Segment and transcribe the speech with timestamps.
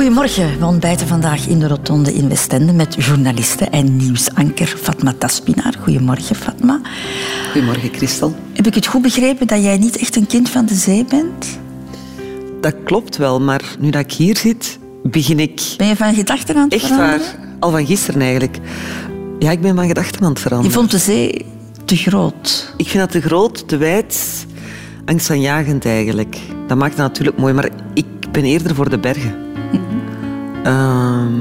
[0.00, 0.58] Goedemorgen.
[0.58, 5.74] We ontbijten vandaag in de Rotonde in Westende met journaliste en nieuwsanker Fatma Taspinaar.
[5.82, 6.80] Goedemorgen, Fatma.
[7.52, 8.34] Goedemorgen, Christel.
[8.52, 11.58] Heb ik het goed begrepen dat jij niet echt een kind van de zee bent?
[12.60, 16.56] Dat klopt wel, maar nu dat ik hier zit, begin ik Ben je van gedachten
[16.56, 17.20] aan het echt veranderen?
[17.20, 18.58] waar, al van gisteren eigenlijk.
[19.38, 20.76] Ja, ik ben van gedachten aan het Je veranderen.
[20.76, 21.46] vond de zee
[21.84, 22.74] te groot.
[22.76, 24.46] Ik vind dat te groot, te wijd,
[25.04, 26.38] angstaanjagend eigenlijk.
[26.66, 29.49] Dat maakt het natuurlijk mooi, maar ik ben eerder voor de bergen.
[30.62, 31.32] Ehm,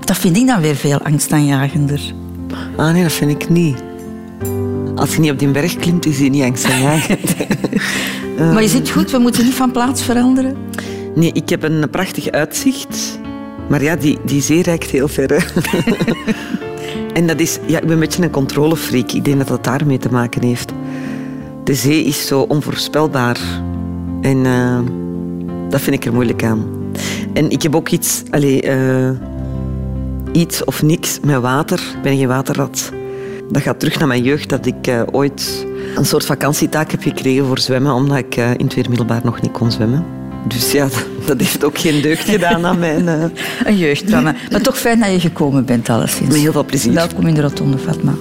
[0.00, 2.00] Dat vind ik dan weer veel angstaanjagender.
[2.76, 3.82] ah nee, dat vind ik niet.
[4.94, 7.34] Als je niet op die berg klimt, is die niet angstaanjagend.
[8.38, 10.56] Maar je zit goed, we moeten niet van plaats veranderen.
[11.14, 13.18] nee, ik heb een prachtig uitzicht.
[13.68, 15.52] Maar ja, die, die zee reikt heel ver.
[17.14, 17.58] en dat is...
[17.66, 19.12] Ja, ik ben een beetje een controlefreak.
[19.12, 20.72] Ik denk dat dat daarmee te maken heeft.
[21.64, 23.38] De zee is zo onvoorspelbaar.
[24.20, 24.78] En eh,
[25.68, 26.64] dat vind ik er moeilijk aan.
[27.34, 28.22] En ik heb ook iets...
[28.30, 29.10] Allee, eh,
[30.32, 31.78] iets of niks met water.
[31.96, 32.92] Ik ben geen waterrat.
[33.50, 35.66] Dat gaat terug naar mijn jeugd, dat ik eh, ooit
[35.96, 39.40] een soort vakantietaak heb gekregen voor zwemmen, omdat ik eh, in het tweede middelbaar nog
[39.40, 40.04] niet kon zwemmen.
[40.48, 40.88] Dus ja,
[41.26, 43.08] dat heeft ook geen deugd gedaan aan mijn...
[43.08, 43.24] eh,
[43.64, 44.34] Een jeugddrama.
[44.50, 46.28] Maar toch fijn dat je gekomen bent, alleszins.
[46.28, 46.92] Met heel veel plezier.
[46.92, 48.14] Welkom in de Rotonde, Fatma.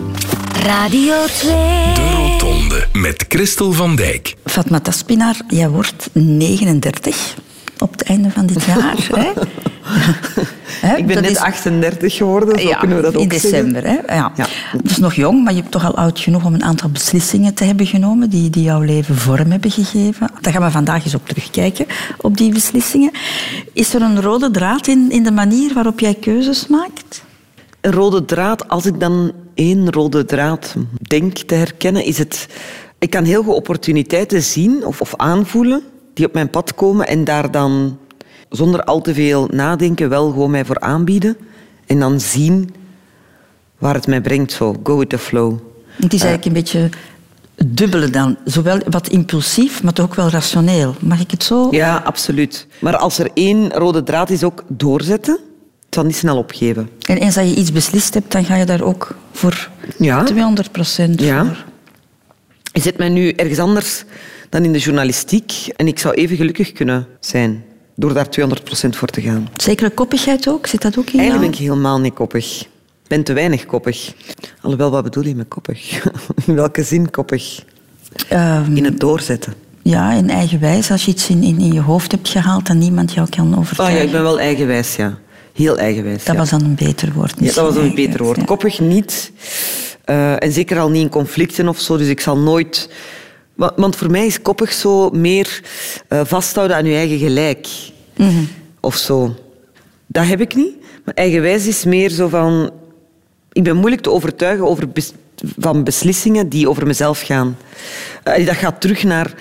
[0.64, 1.52] Radio 2.
[1.94, 4.36] De Rotonde met Christel van Dijk.
[4.46, 7.36] Fatma Taspinaar, jij wordt 39
[7.82, 9.08] op het einde van dit jaar.
[10.82, 10.96] hè?
[10.96, 13.84] Ik ben net is- 38 geworden, zo ja, kunnen we dat ook in december.
[13.84, 14.16] Hè?
[14.16, 14.32] Ja.
[14.36, 14.48] Ja.
[14.74, 17.54] Dat is nog jong, maar je bent toch al oud genoeg om een aantal beslissingen
[17.54, 20.30] te hebben genomen die, die jouw leven vorm hebben gegeven.
[20.42, 21.86] Daar gaan we vandaag eens op terugkijken,
[22.18, 23.12] op die beslissingen.
[23.74, 27.24] Is er een rode draad in, in de manier waarop jij keuzes maakt?
[27.82, 32.48] Een rode draad, als ik dan één rode draad denk te herkennen, is het...
[33.00, 35.82] Ik kan heel goed opportuniteiten zien of, of aanvoelen
[36.14, 37.98] die op mijn pad komen en daar dan
[38.50, 41.38] zonder al te veel nadenken wel gewoon mij voor aanbieden.
[41.86, 42.74] En dan zien
[43.78, 44.52] waar het mij brengt.
[44.52, 45.58] Zo, go with the flow.
[45.96, 46.90] Het is eigenlijk een beetje
[47.56, 48.38] het dubbele dan.
[48.46, 50.96] Zowel wat impulsief, maar toch ook wel rationeel.
[51.00, 51.68] Mag ik het zo?
[51.72, 52.68] Ja, absoluut.
[52.80, 55.40] Maar als er één rode draad is, ook doorzetten.
[55.86, 56.90] Het zal niet snel opgeven.
[57.08, 60.24] En eens dat je iets beslist hebt, dan ga je daar ook voor Ja.
[60.24, 61.46] 200 procent Ja.
[61.46, 61.64] voor.
[62.74, 64.04] Je zet mij nu ergens anders
[64.52, 65.54] dan in de journalistiek.
[65.76, 67.64] En ik zou even gelukkig kunnen zijn
[67.96, 69.50] door daar 200% voor te gaan.
[69.56, 70.68] Zekere koppigheid ook?
[70.68, 71.52] Zit dat ook in Eigenlijk jou?
[71.52, 72.62] ben ik helemaal niet koppig.
[73.04, 74.14] Ik ben te weinig koppig.
[74.62, 76.04] Alhoewel, wat bedoel je met koppig?
[76.48, 77.64] In welke zin koppig?
[78.30, 79.54] Ehm, In het doorzetten.
[79.82, 80.92] ja, in eigen wijze.
[80.92, 83.60] Als je iets in, in, in je hoofd hebt gehaald en niemand jou kan Oh
[83.60, 83.98] overtuigen.
[83.98, 85.18] ja, ik ben wel eigenwijs, ja.
[85.54, 86.24] Heel eigenwijs.
[86.24, 86.40] Dat ja.
[86.40, 87.34] was dan een beter woord.
[87.40, 88.38] Ja, dat was een beter woord.
[88.38, 88.44] ja.
[88.44, 89.32] Koppig niet.
[90.06, 91.98] Eh, en zeker al niet in conflicten of zo.
[91.98, 92.90] Dus ik zal nooit...
[93.56, 95.62] Wa- Want voor mij is koppig zo meer
[96.08, 97.68] eh, vasthouden aan je eigen gelijk.
[98.18, 98.44] Mhm.
[98.80, 99.36] Of zo.
[100.08, 100.76] Dat heb ik niet.
[101.06, 102.72] Maar eigenwijs is meer zo van...
[103.52, 105.14] Ik ben moeilijk te overtuigen over bes-
[105.58, 107.58] van beslissingen die over mezelf gaan.
[108.24, 109.34] Eh, dat gaat terug naar...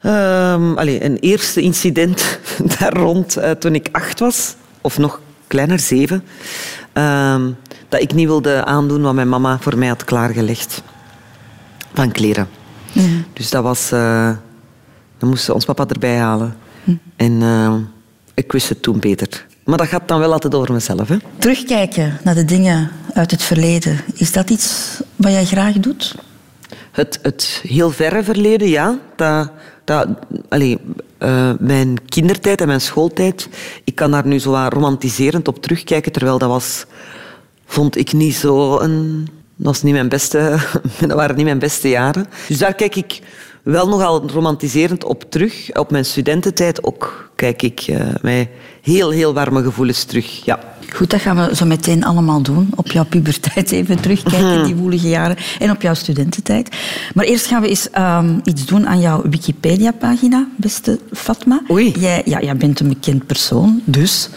[0.00, 2.38] ehm, allee, een eerste incident
[2.78, 4.54] daar rond eh, toen ik acht was.
[4.80, 6.24] Of nog kleiner, zeven.
[6.92, 7.50] Ehm,
[7.88, 10.82] dat ik niet wilde aandoen wat mijn mama voor mij had klaargelegd.
[11.94, 12.48] Van kleren.
[13.32, 13.92] Dus dat was...
[13.92, 14.30] eh,
[15.18, 16.56] dan moesten ons papa erbij halen.
[17.16, 17.74] En eh,
[18.34, 19.46] ik wist het toen beter.
[19.64, 21.08] Maar dat gaat dan wel altijd over mezelf.
[21.08, 21.16] Hè?
[21.38, 24.00] Terugkijken naar de dingen uit het verleden.
[24.14, 26.14] Is dat iets wat jij graag doet?
[26.92, 28.98] Het, het heel verre verleden, ja.
[29.16, 29.50] Dat,
[29.84, 30.08] dat,
[31.18, 33.48] eh, mijn kindertijd en mijn schooltijd,
[33.84, 36.84] ik kan daar nu zo romantiserend op terugkijken, terwijl dat was,
[37.66, 39.28] vond ik niet zo een...
[39.56, 40.58] Dat, niet mijn beste,
[41.00, 42.26] dat waren niet mijn beste jaren.
[42.48, 43.20] Dus daar kijk ik
[43.62, 45.70] wel nogal romantiserend op terug.
[45.72, 48.48] Op mijn studententijd ook kijk ik eh, met
[48.82, 50.44] heel, heel warme gevoelens terug.
[50.44, 50.58] Ja.
[50.92, 52.70] Goed, dat gaan we zo meteen allemaal doen.
[52.74, 55.36] Op jouw puberteit even terugkijken, die woelige jaren.
[55.58, 56.76] En op jouw studententijd.
[57.14, 61.62] Maar eerst gaan we eens ehm, iets doen aan jouw Wikipedia-pagina, beste Fatma.
[61.70, 61.94] Oei.
[61.98, 64.30] Jij, ja, jij bent een bekend persoon, dus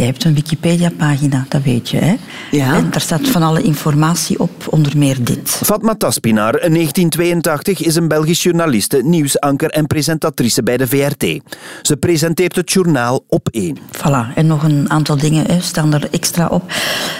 [0.00, 2.16] Jij hebt een Wikipedia-pagina, dat weet je, hè?
[2.50, 2.74] Ja.
[2.74, 5.48] En daar staat van alle informatie op, onder meer dit.
[5.48, 11.40] Fatma Taspinar, 1982, is een Belgisch journaliste, nieuwsanker en presentatrice bij de VRT.
[11.82, 13.78] Ze presenteert het journaal op één.
[13.96, 16.72] Voilà, en nog een aantal dingen hè, staan er extra op.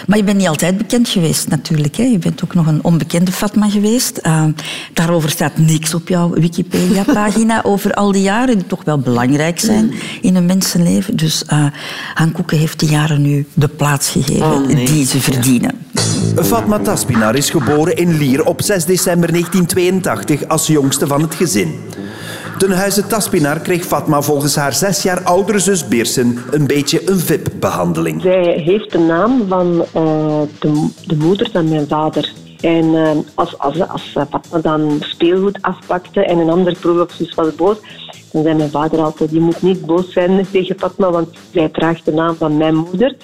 [0.07, 1.97] Maar je bent niet altijd bekend geweest, natuurlijk.
[1.97, 2.03] Hè.
[2.03, 4.21] Je bent ook nog een onbekende Fatma geweest.
[4.23, 4.45] Uh,
[4.93, 9.93] daarover staat niks op jouw Wikipedia-pagina over al die jaren, die toch wel belangrijk zijn
[10.21, 11.17] in een mensenleven.
[11.17, 11.65] Dus uh,
[12.15, 14.85] Han Koeken heeft die jaren nu de plaats gegeven Oh, nee.
[14.85, 15.75] die ze verdienen.
[16.43, 21.79] Fatma Taspinar is geboren in Lier op 6 december 1982 als jongste van het gezin.
[22.61, 27.19] Ten huize Taspinar kreeg Fatma volgens haar zes jaar oudere zus Beersen een beetje een
[27.19, 28.23] VIP-behandeling.
[28.23, 32.33] Zij heeft de naam van eh, de, de moeder van mijn vader.
[32.61, 37.13] En eh, als, als, als eh, Fatma dan speelgoed afpakte en een ander broer of
[37.13, 37.77] zus was boos,
[38.33, 42.05] dan zei mijn vader altijd, je moet niet boos zijn tegen Fatma, want zij draagt
[42.05, 43.17] de naam van mijn moeder.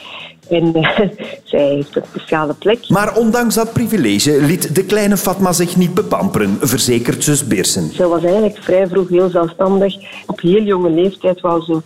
[0.48, 1.00] En eh,
[1.44, 2.88] zij heeft een speciale plek.
[2.88, 7.90] Maar ondanks dat privilege liet de kleine Fatma zich niet bepamperen, verzekert zus Beersen.
[7.94, 9.94] Ze was eigenlijk vrij vroeg heel zelfstandig.
[10.26, 11.80] Op heel jonge leeftijd wou ze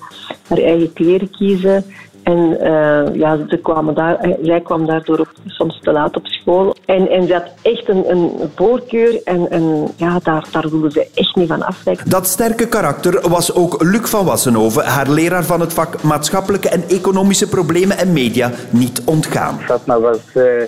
[0.48, 1.84] haar eigen kleren kiezen.
[2.22, 6.26] En eh, ja, ze kwamen daar, eh, zij kwam daardoor ook soms te laat op
[6.26, 6.74] school.
[6.84, 11.08] En, en ze had echt een, een voorkeur en, en ja, daar, daar wilde ze
[11.14, 12.10] echt niet van afwijken.
[12.10, 16.84] Dat sterke karakter was ook Luc van Wassenhoven, haar leraar van het vak maatschappelijke en
[16.88, 19.58] economische problemen en media, niet ontgaan.
[19.60, 20.62] Fatma was eh,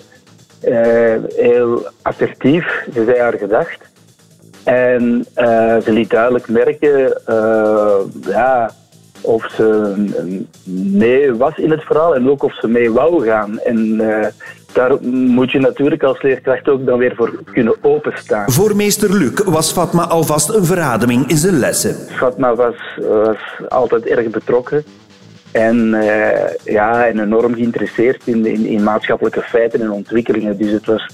[0.63, 3.91] eh, heel assertief, ze zei haar gedacht.
[4.65, 8.71] En eh, ze liet duidelijk merken eh, ja,
[9.23, 9.95] of ze
[10.65, 13.59] mee was in het verhaal en ook of ze mee wou gaan.
[13.59, 14.27] En eh,
[14.73, 18.51] daar moet je natuurlijk als leerkracht ook dan weer voor kunnen openstaan.
[18.51, 21.95] Voor meester Luc was Fatma alvast een verademing in zijn lessen.
[21.95, 23.37] Fatma was, was
[23.69, 24.85] altijd erg betrokken.
[25.53, 30.59] En eh, ja, en enorm geïnteresseerd in, in, in maatschappelijke feiten en ontwikkelingen.
[30.59, 31.07] Dus het was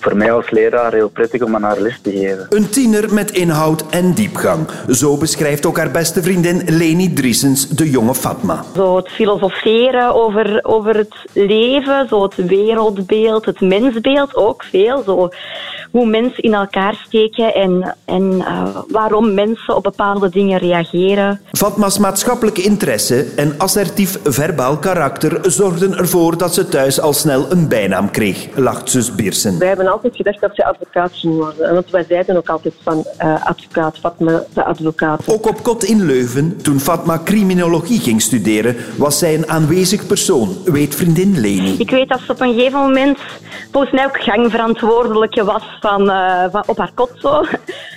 [0.00, 2.46] voor mij als leraar heel prettig om aan haar les te geven.
[2.50, 4.68] Een tiener met inhoud en diepgang.
[4.88, 8.64] Zo beschrijft ook haar beste vriendin Leni Driesens de jonge Fatma.
[8.74, 15.02] Zo het filosoferen over, over het leven, zo het wereldbeeld, het mensbeeld ook veel.
[15.02, 15.30] Zo
[15.92, 21.40] hoe mensen in elkaar steken en, en uh, waarom mensen op bepaalde dingen reageren.
[21.52, 27.68] Fatma's maatschappelijke interesse en assertief verbaal karakter zorgden ervoor dat ze thuis al snel een
[27.68, 29.58] bijnaam kreeg, lacht zus Biersen.
[29.58, 31.68] Wij hebben altijd gedacht dat zij advocaat ging worden.
[31.68, 35.22] En want wij zeiden ook altijd van uh, advocaat, Fatma de advocaat.
[35.26, 40.56] Ook op kot in Leuven, toen Fatma criminologie ging studeren, was zij een aanwezig persoon,
[40.64, 41.74] weet vriendin Leni.
[41.78, 43.18] Ik weet dat ze op een gegeven moment
[43.70, 47.44] volgens mij ook gangverantwoordelijke was van, uh, van op haar kot zo.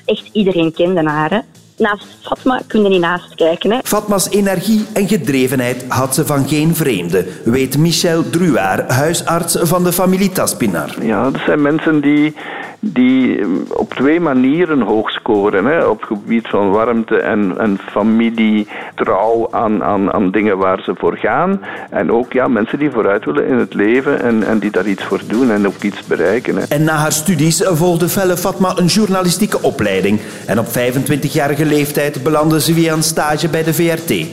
[0.06, 1.30] Echt iedereen kende haar.
[1.30, 1.40] Hè.
[1.78, 3.72] Naast Fatma kun je niet naast kijken.
[3.72, 3.80] Hè.
[3.84, 9.92] Fatma's energie en gedrevenheid had ze van geen vreemde, weet Michel Druaar, huisarts van de
[9.92, 10.96] familie Taspinar.
[11.02, 12.36] Ja, dat zijn mensen die,
[12.80, 15.66] die op twee manieren hoog scoren.
[15.66, 15.86] Hè.
[15.86, 20.94] Op het gebied van warmte en, en familie, trouw aan, aan, aan dingen waar ze
[20.98, 21.62] voor gaan.
[21.90, 25.04] En ook ja, mensen die vooruit willen in het leven en, en die daar iets
[25.04, 26.56] voor doen en ook iets bereiken.
[26.56, 26.64] Hè.
[26.64, 30.20] En na haar studies volgde Felle Fatma een journalistieke opleiding.
[30.46, 34.26] En op 25-jarige leeftijd belandde ze via een stage bij de VRT.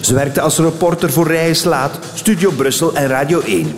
[0.00, 3.74] Ze werkte als reporter voor Rijslaat, Studio Brussel en Radio 1.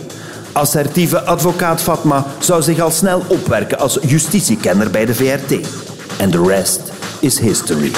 [0.51, 5.67] Assertieve advocaat Fatma zou zich al snel opwerken als justitiekenner bij de VRT.
[6.17, 7.91] En de rest is history.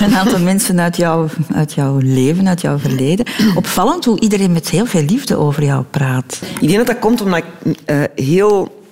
[0.00, 3.26] Een aantal mensen uit, jou, uit jouw leven, uit jouw verleden.
[3.54, 6.40] Opvallend hoe iedereen met heel veel liefde over jou praat.
[6.60, 8.84] Ik denk dat dat komt omdat ik uh, heel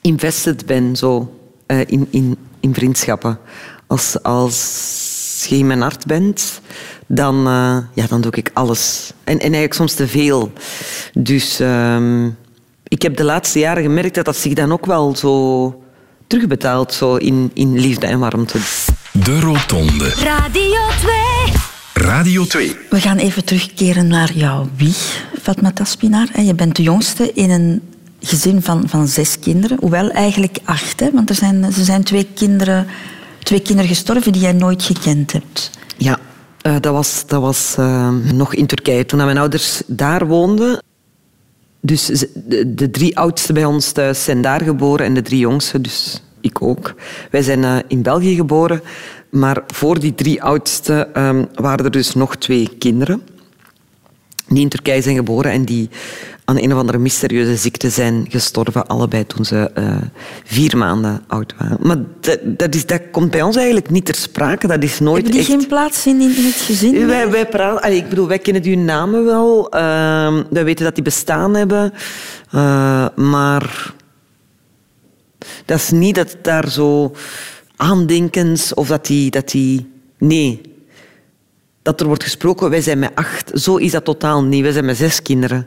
[0.00, 1.32] invested ben zo,
[1.66, 3.38] uh, in, in, in vriendschappen.
[3.86, 6.60] Als, als je in mijn hart bent,
[7.06, 9.12] dan, uh, ja, dan doe ik alles.
[9.24, 10.52] En, en eigenlijk soms te veel.
[11.12, 12.24] Dus uh,
[12.82, 15.82] ik heb de laatste jaren gemerkt dat dat zich dan ook wel zo
[16.26, 18.58] terugbetaalt zo in, in liefde en warmte.
[19.12, 20.08] De Rotonde.
[20.08, 22.06] Radio 2.
[22.06, 22.76] Radio 2.
[22.90, 26.40] We gaan even terugkeren naar jouw wieg, Fatma Taspinar.
[26.40, 27.82] Je bent de jongste in een
[28.26, 29.78] gezin van, van zes kinderen.
[29.80, 31.10] Hoewel eigenlijk acht, hè?
[31.10, 32.86] want er zijn, er zijn twee, kinderen,
[33.42, 35.70] twee kinderen gestorven die jij nooit gekend hebt.
[35.96, 36.18] Ja,
[36.66, 39.06] uh, dat was, dat was uh, nog in Turkije.
[39.06, 40.84] Toen mijn ouders daar woonden...
[41.80, 45.82] Dus de, de drie oudsten bij ons thuis zijn daar geboren en de drie jongsten,
[45.82, 46.94] dus ik ook.
[47.30, 48.82] Wij zijn uh, in België geboren,
[49.30, 53.22] maar voor die drie oudsten um, waren er dus nog twee kinderen.
[54.48, 55.88] die in Turkije zijn geboren en die
[56.48, 59.96] aan een of andere mysterieuze ziekte zijn gestorven, allebei toen ze eh,
[60.44, 61.78] vier maanden oud waren.
[61.80, 64.66] Maar dat, dat, is, dat komt bij ons eigenlijk niet ter sprake.
[64.66, 65.60] Dat is nooit Hebben die echt...
[65.60, 67.06] geen plaats in, in, het gezin?
[67.06, 69.70] Wij, wij praten, allee, ik bedoel, wij kennen die namen wel.
[69.70, 71.92] Ehm, wij weten dat die bestaan hebben.
[72.50, 73.94] Eh, maar
[75.64, 77.12] dat is niet dat daar zo
[77.76, 79.92] aandenkens of dat die, dat die...
[80.18, 80.60] Nee.
[81.82, 83.50] Dat er wordt gesproken, wij zijn met acht.
[83.54, 84.62] Zo is dat totaal niet.
[84.62, 85.66] Wij zijn met zes kinderen.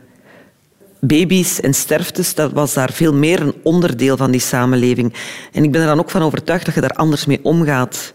[1.00, 5.14] Baby's en sterftes, dat was daar veel meer een onderdeel van die samenleving.
[5.52, 8.12] En ik ben er dan ook van overtuigd dat je daar anders mee omgaat.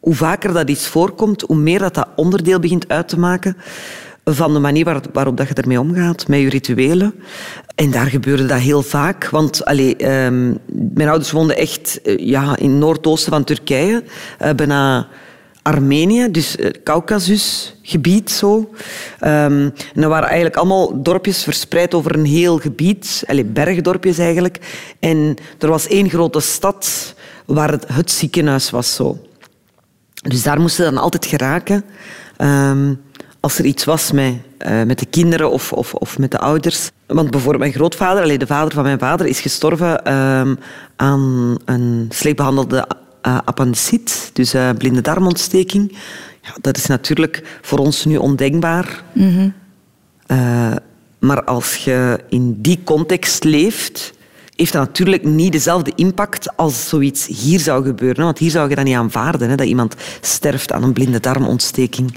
[0.00, 3.56] Hoe vaker dat iets voorkomt, hoe meer dat dat onderdeel begint uit te maken
[4.24, 7.14] van de manier waar- waarop dat je ermee omgaat, met je rituelen.
[7.74, 9.28] En daar gebeurde dat heel vaak.
[9.28, 10.54] Want allee, ehm,
[10.94, 14.02] mijn ouders woonden echt eh, ja, in het noordoosten van Turkije,
[14.38, 15.08] eh, bijna
[15.62, 18.70] Armenië, dus eh, Caucasusgebied zo.
[19.18, 24.58] En dat waren eigenlijk allemaal dorpjes verspreid over een heel gebied, allee, bergdorpjes eigenlijk.
[24.98, 27.14] En er was één grote stad
[27.46, 29.18] waar het, het ziekenhuis was zo.
[30.14, 31.84] Dus daar moesten ze dan altijd geraken.
[32.36, 32.94] Ehm,
[33.40, 36.90] als er iets was met, eh, met de kinderen of, of, of met de ouders.
[37.06, 40.54] Want bijvoorbeeld mijn grootvader, allee, de vader van mijn vader, is gestorven ehm,
[40.96, 42.86] aan een slecht behandelde
[43.26, 45.96] uh, appendicit, dus eh, blinde darmontsteking.
[46.42, 49.02] Ja, dat is natuurlijk voor ons nu ondenkbaar.
[50.26, 50.72] Eh,
[51.18, 54.12] maar als je in die context leeft,
[54.56, 58.24] heeft dat natuurlijk niet dezelfde impact als zoiets hier zou gebeuren.
[58.24, 62.14] Want hier zou je dat niet aanvaarden, hè, dat iemand sterft aan een blinde darmontsteking.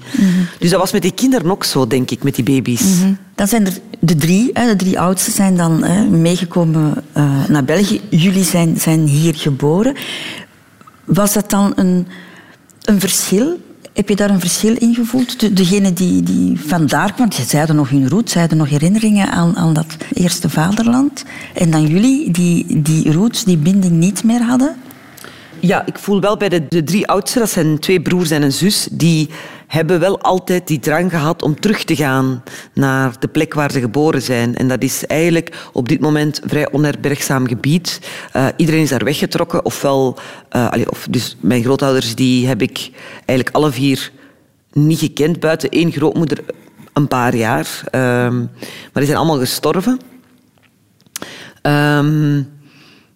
[0.60, 2.84] Dus dat was met die kinderen ook zo, denk ik, met die baby's.
[3.36, 7.04] Dan zijn er de drie, hè, de drie oudsten zijn dan hè, meegekomen
[7.48, 8.02] naar België.
[8.10, 9.96] Jullie zijn, zijn hier geboren.
[11.06, 12.08] Was dat dan een,
[12.84, 13.60] een verschil?
[13.94, 15.40] Heb je daar een verschil in gevoeld?
[15.40, 19.56] De, degene die, die vandaar kwam, die zeiden nog hun roots, zeiden nog herinneringen aan,
[19.56, 21.24] aan dat eerste vaderland.
[21.54, 24.76] En dan jullie, die die roots, die binding niet meer hadden?
[25.60, 28.52] Ja, ik voel wel bij de, de drie oudsten, dat zijn twee broers en een
[28.52, 29.30] zus, die
[29.74, 33.80] hebben wel altijd die drang gehad om terug te gaan naar de plek waar ze
[33.80, 34.56] geboren zijn.
[34.56, 38.00] En dat is eigenlijk op dit moment vrij onherbergzaam gebied.
[38.32, 40.18] Eh, iedereen is daar weggetrokken, ofwel...
[40.50, 42.90] allee, of, dus mijn grootouders die heb ik
[43.26, 44.12] eigenlijk alle vier
[44.72, 46.44] niet gekend, buiten één grootmoeder
[46.94, 47.82] een paar jaar.
[47.92, 50.00] Ehm, maar die zijn allemaal gestorven.
[51.62, 52.36] Ehm,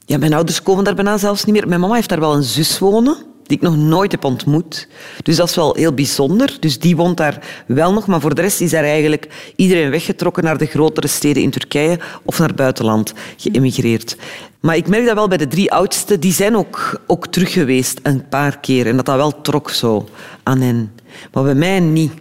[0.06, 1.68] ja, mijn ouders komen daar bijna zelfs niet meer.
[1.68, 3.18] Mijn mama heeft daar wel een zus wonen,
[3.48, 4.88] die ik nog nooit heb ontmoet.
[5.24, 6.58] Dus dat is wel heel bijzonder.
[6.60, 8.08] Dus die woont daar wel nog.
[8.08, 12.00] Maar voor de rest is daar eigenlijk iedereen weggetrokken naar de grotere steden in Turkije
[12.24, 14.18] of naar het buitenland geëmigreerd.
[14.60, 18.00] Maar ik merk dat wel bij de drie oudsten, die zijn ook, ook terug geweest
[18.04, 18.88] een paar keer.
[18.88, 20.08] En dat dat wel trok zo
[20.44, 20.92] aan hen.
[21.32, 22.12] Maar bij mij niet.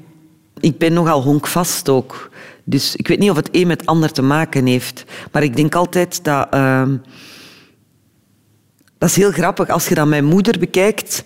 [0.60, 2.30] Ik ben nogal honkvast ook.
[2.64, 5.04] Dus ik weet niet of het een met ander te maken heeft.
[5.32, 6.46] Maar ik denk altijd dat...
[6.50, 6.96] ehm,
[8.98, 9.68] dat is heel grappig.
[9.68, 11.24] Als je dan mijn moeder bekijkt...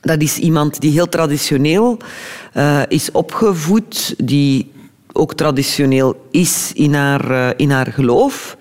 [0.00, 1.96] Dat is iemand die heel traditioneel
[2.52, 4.14] eh, is opgevoed.
[4.18, 4.72] Die
[5.12, 8.56] ook traditioneel is in haar, eh, in haar geloof.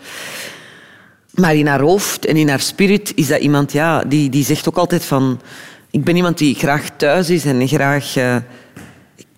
[1.34, 4.68] Maar in haar hoofd en in haar spirit is dat iemand ja, die, die zegt
[4.68, 5.42] ook altijd van...
[5.92, 8.16] Ik ben iemand die graag thuis is en graag...
[8.16, 8.36] eh,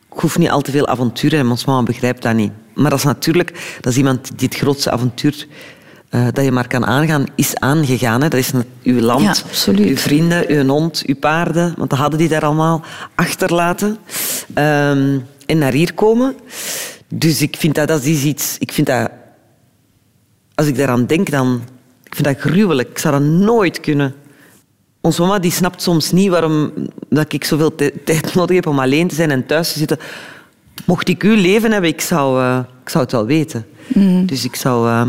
[0.09, 2.51] ik hoef niet al te veel avonturen en ons mama begrijpt dat niet.
[2.74, 5.47] Maar dat is natuurlijk dat is iemand die het grootste avontuur
[6.09, 8.21] eh, dat je maar kan aangaan, is aangegaan.
[8.21, 8.27] Hè.
[8.27, 8.51] Dat is
[8.83, 11.73] uw land, Ja, uw vrienden, uw hond, uw paarden.
[11.77, 12.83] Want dat hadden die daar allemaal
[13.15, 13.97] achterlaten.
[14.53, 16.35] Ehm, en naar hier komen.
[17.13, 18.55] Dus ik vind dat, dat is iets...
[18.59, 19.09] Ik vind dat...
[20.55, 21.61] Als ik daaraan denk, dan...
[22.03, 22.89] Ik vind dat gruwelijk.
[22.89, 24.13] Ik zou dat nooit kunnen.
[25.01, 26.71] Onze mama die snapt soms niet waarom
[27.09, 29.97] dat ik zoveel ti- tijd nodig heb om alleen te zijn en thuis te zitten.
[30.85, 33.65] Mocht ik uw leven hebben, ik zou, eh, ik zou het wel weten.
[34.25, 34.89] Dus ik zou...
[34.89, 35.07] eh,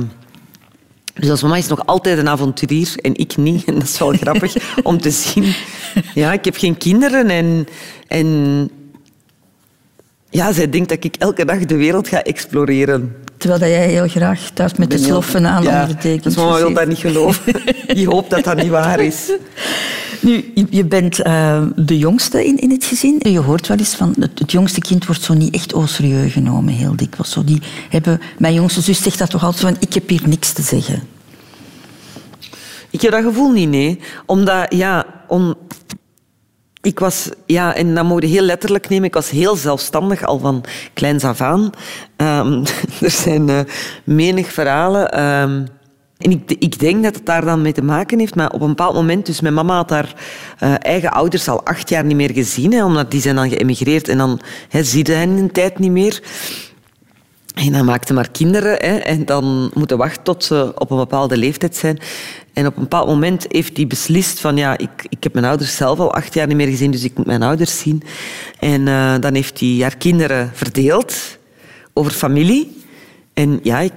[1.21, 3.65] dus als mama is nog altijd een avonturier en ik niet.
[3.65, 5.55] En dat is wel grappig om te zien.
[6.15, 7.69] Ja, ik heb geen kinderen en...
[8.07, 8.71] en
[10.31, 13.17] ja, zij denkt dat ik elke dag de wereld ga exploreren.
[13.37, 16.45] Terwijl dat jij heel graag thuis met de sloffen aan ja, onder de dekens Dus
[16.45, 17.53] mama wil dat niet geloven.
[17.95, 19.33] Die hoopt dat dat niet waar is.
[20.21, 23.17] Nu, je- bent eh, de jongste in, in het gezin.
[23.19, 26.33] Je hoort wel eens van het, het jongste kind wordt zo niet echt au serieus
[26.33, 27.31] genomen, heel dikwijls.
[27.33, 30.53] Zo, die hebben, mijn jongste zus zegt dat toch altijd van, ik heb hier niks
[30.53, 31.03] te zeggen.
[32.91, 34.01] Ik heb dat gevoel niet, nee.
[34.27, 35.07] Omdat, ja.
[36.83, 40.39] Ik was, ja, en dat moet je heel letterlijk nemen, ik was heel zelfstandig al
[40.39, 41.71] van kleins af aan.
[42.17, 42.65] Ehm,
[43.01, 43.61] er zijn eh,
[44.05, 45.13] menig verhalen.
[45.13, 45.65] ehm,
[46.19, 48.69] En ik, ik denk dat het daar dan mee te maken heeft, maar op een
[48.69, 50.15] bepaald moment, dus mijn mama had haar
[50.59, 54.09] eh, eigen ouders al acht jaar niet meer gezien, hè, omdat die zijn dan geëmigreerd
[54.09, 56.23] en dan hè, zie je hen een tijd niet meer.
[57.55, 61.37] En dan maakte maar kinderen hè, en dan moeten wachten tot ze op een bepaalde
[61.37, 61.99] leeftijd zijn.
[62.53, 65.77] En op een bepaald moment heeft hij beslist van ja, ik, ik heb mijn ouders
[65.77, 68.03] zelf al acht jaar niet meer gezien, dus ik moet mijn ouders zien.
[68.59, 71.39] En eh, dan heeft hij haar kinderen verdeeld
[71.93, 72.83] over familie.
[73.35, 73.89] En ja,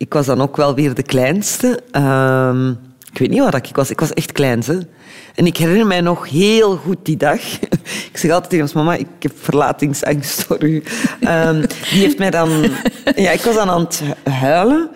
[0.00, 1.80] ik was dan ook wel weer de kleinste.
[1.90, 2.68] Ehm,
[3.12, 3.90] ik weet niet wat ik was.
[3.90, 4.64] Ik was echt klein.
[5.34, 7.40] En ik herinner mij nog heel goed die dag.
[8.10, 10.82] Ik zeg altijd tegen mama, ik heb verlatingsangst voor u.
[11.20, 12.50] Ehm, die heeft mij dan...
[13.16, 14.90] Ja, ik was dan aan het huilen.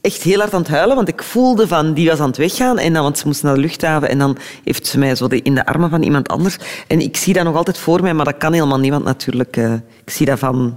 [0.00, 2.78] Echt heel hard aan het huilen, want ik voelde van, die was aan het weggaan.
[2.78, 5.54] En dan, want ze moest naar de luchthaven en dan heeft ze mij zo in
[5.54, 6.56] de armen van iemand anders.
[6.86, 9.56] En ik zie dat nog altijd voor mij, maar dat kan helemaal niemand natuurlijk.
[9.56, 9.72] eh,
[10.04, 10.76] ik zie dat van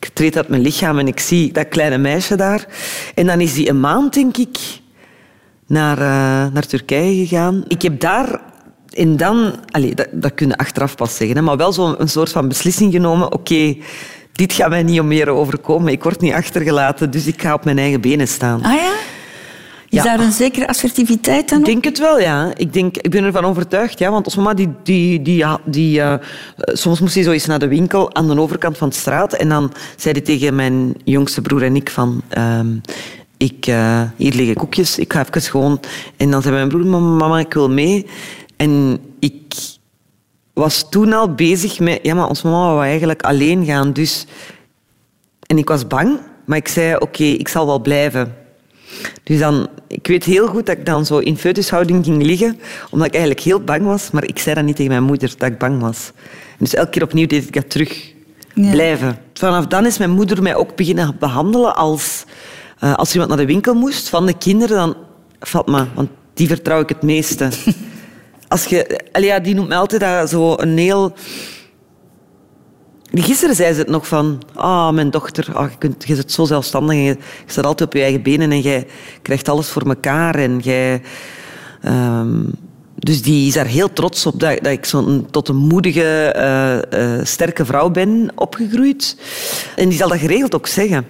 [0.00, 2.66] ik treed uit mijn lichaam en ik zie dat kleine meisje daar.
[3.14, 4.58] En dan is die een maand, denk ik,
[5.66, 7.64] naar, eh, naar Turkije gegaan.
[7.68, 8.40] Ik heb daar...
[8.92, 9.54] En dan...
[9.70, 11.36] Allez, dat, dat kun je achteraf pas zeggen.
[11.36, 13.32] Hè, maar wel zo'n soort van beslissing genomen.
[13.32, 13.76] Oké,
[14.32, 15.92] dit gaat mij niet om meer overkomen.
[15.92, 18.62] Ik word niet achtergelaten, dus ik ga op mijn eigen benen staan.
[18.62, 18.92] Ah ja?
[19.96, 22.52] Is daar een zekere assertiviteit dan Ik denk het wel, ja.
[22.56, 24.10] Ik, denk, ik ben ervan overtuigd, ja.
[24.10, 26.14] Want als mama, die, die, die, die, eh,
[26.56, 29.32] soms moest hij zo eens naar de winkel aan de overkant van de straat.
[29.32, 32.22] En dan zei hij tegen mijn jongste broer en ik van...
[32.28, 32.76] ehm,
[33.36, 35.80] ik, eh, hier liggen koekjes, ik ga even gewoon...
[36.16, 38.06] En dan zei mijn broer, mama, ik wil mee.
[38.56, 39.54] En ik
[40.52, 41.98] was toen al bezig met...
[42.02, 44.26] Ja, maar ons mama wou eigenlijk alleen gaan, dus...
[45.46, 48.34] En ik was bang, maar ik zei, oké, ik zal wel blijven.
[49.22, 52.58] Dus dan, ik weet heel goed dat ik dan zo in foetushouding ging liggen,
[52.90, 55.50] omdat ik eigenlijk heel bang was, maar ik zei dat niet tegen mijn moeder, dat
[55.50, 56.12] ik bang was.
[56.58, 58.12] Dus elke keer opnieuw deed ik dat terug.
[58.54, 58.70] Ja.
[58.70, 59.18] Blijven.
[59.34, 62.24] Vanaf dan is mijn moeder mij ook beginnen behandelen als...
[62.78, 64.96] eh, als iemand naar de winkel moest van de kinderen, dan...
[65.40, 67.48] Fatma, want die vertrouw ik het meeste.
[68.48, 69.00] Als je...
[69.12, 71.14] Allee, ja, die noemt mij altijd dat zo een heel...
[73.14, 76.44] Gisteren zei ze het nog van, ah, mijn dochter, ah, je, kunt, je bent zo
[76.44, 78.86] zelfstandig en je, je staat altijd op je eigen benen en jij
[79.22, 80.34] krijgt alles voor elkaar.
[80.34, 81.02] En jij,
[81.82, 82.42] ehm,
[82.98, 87.14] dus die is daar heel trots op dat, dat ik zo tot een moedige, eh,
[87.18, 89.16] eh, sterke vrouw ben opgegroeid.
[89.76, 91.06] En die zal dat geregeld ook zeggen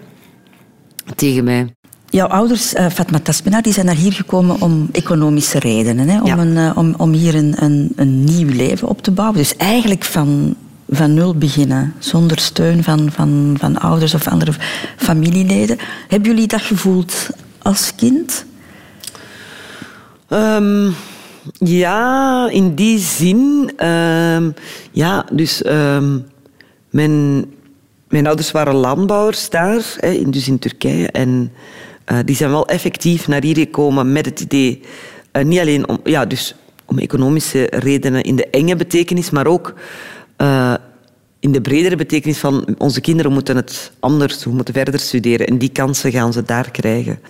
[1.15, 1.67] tegen mij.
[2.09, 6.09] Jouw ouders, eh, Fatma Tasmina, die zijn naar hier gekomen om economische redenen.
[6.09, 6.21] Hè?
[6.21, 6.39] Om, Ja.
[6.39, 9.39] een, om, om hier een, een, een nieuw leven op te bouwen.
[9.39, 10.57] Dus eigenlijk van,
[10.89, 14.53] van nul beginnen, zonder steun van, van, van ouders of andere
[14.97, 15.79] familieleden.
[16.09, 17.29] Hebben jullie dat gevoeld
[17.63, 18.45] als kind?
[20.29, 20.91] Ehm,
[21.59, 23.73] ja, in die zin.
[23.77, 24.51] ehm,
[24.91, 26.19] ja, dus ehm,
[26.91, 27.45] mijn,
[28.09, 31.11] mijn ouders waren landbouwers daar, hè, dus in Turkije.
[31.11, 31.53] En
[32.05, 34.81] eh, die zijn wel effectief naar hier gekomen met het idee,
[35.31, 39.75] eh, niet alleen om, ja, dus om economische redenen in de enge betekenis, maar ook
[40.37, 40.75] eh,
[41.41, 45.47] in de bredere betekenis van onze kinderen moeten het anders doen, moeten verder studeren.
[45.47, 47.21] En die kansen gaan ze daar krijgen.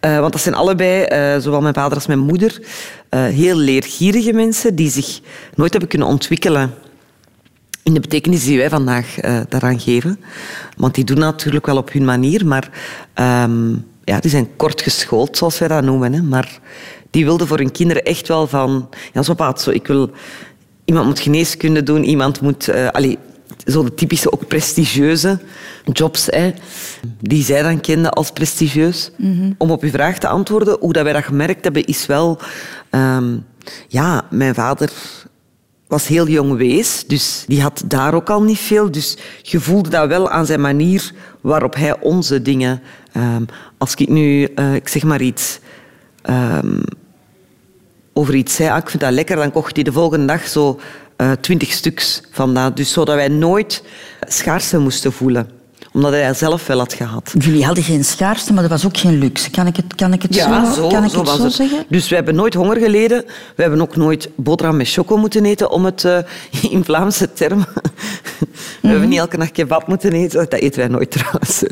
[0.00, 2.60] Eh, want dat zijn allebei, eh, zowel mijn vader als mijn moeder,
[3.10, 5.20] heel leergierige mensen die zich
[5.54, 6.74] nooit hebben kunnen ontwikkelen
[7.86, 10.20] in de betekenis die wij vandaag eh, daaraan geven.
[10.76, 12.70] Want die doen natuurlijk wel op hun manier, maar
[13.14, 13.70] ehm,
[14.04, 16.12] ja, die zijn kort geschoold, zoals wij dat noemen.
[16.12, 16.22] Hè.
[16.22, 16.60] Maar
[17.10, 18.88] die wilden voor hun kinderen echt wel van...
[19.12, 20.10] Ja, zo paat, zo, ik wil...
[20.86, 22.68] Iemand moet geneeskunde doen, iemand moet...
[22.68, 23.18] eh allee,
[23.66, 25.38] zo de typische, ook prestigieuze
[25.92, 26.52] jobs, hè,
[27.20, 29.10] die zij dan kenden als prestigieus.
[29.58, 32.38] Om op uw vraag te antwoorden, hoe dat wij dat gemerkt hebben, is wel...
[32.90, 33.36] ehm,
[33.88, 34.90] ja, mijn vader
[35.88, 38.90] was heel jong wees, dus die had daar ook al niet veel.
[38.90, 42.80] Dus je voelde dat wel aan zijn manier waarop hij onze dingen...
[43.12, 43.42] ehm,
[43.78, 45.58] als ik nu, eh, ik zeg maar iets...
[46.22, 46.78] ehm,
[48.18, 50.80] over iets zei, ah, ik vind dat lekker, dan kocht hij de volgende dag zo
[51.16, 52.76] eh, twintig stuks van dat.
[52.76, 53.82] Dus zodat wij nooit
[54.20, 55.48] schaarste moesten voelen.
[55.92, 57.34] Omdat hij zelf wel had gehad.
[57.38, 59.50] Jullie hadden geen schaarste, maar dat was ook geen luxe.
[59.50, 61.52] Kan ik het, kan ik het zo, kan ik het zo het.
[61.52, 61.84] zeggen?
[61.88, 63.24] Dus we hebben nooit honger geleden.
[63.54, 66.18] We hebben ook nooit boterham met choco moeten eten, om het eh,
[66.76, 67.66] in Vlaamse termen.
[68.82, 70.38] We hebben niet elke nacht kebab moeten eten.
[70.48, 71.62] Dat eten wij nooit trouwens.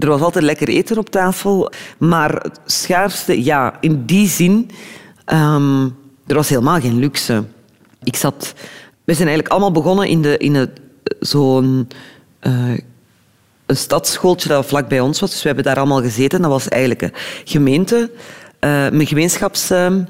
[0.00, 1.72] Er was altijd lekker eten op tafel.
[1.98, 4.70] Maar schaarste, ja, in die zin...
[5.28, 5.84] ehm,
[6.26, 7.44] er was helemaal geen luxe.
[8.02, 8.54] Ik zat...
[9.04, 10.80] We zijn eigenlijk allemaal begonnen in, de, in het,
[11.20, 11.88] zo'n...
[12.40, 12.78] eh,
[13.68, 15.30] een stadsschooltje dat vlak bij ons was.
[15.30, 16.42] Dus we hebben daar allemaal gezeten.
[16.42, 17.12] Dat was eigenlijk een
[17.44, 18.10] gemeente,
[18.58, 20.08] eh, een.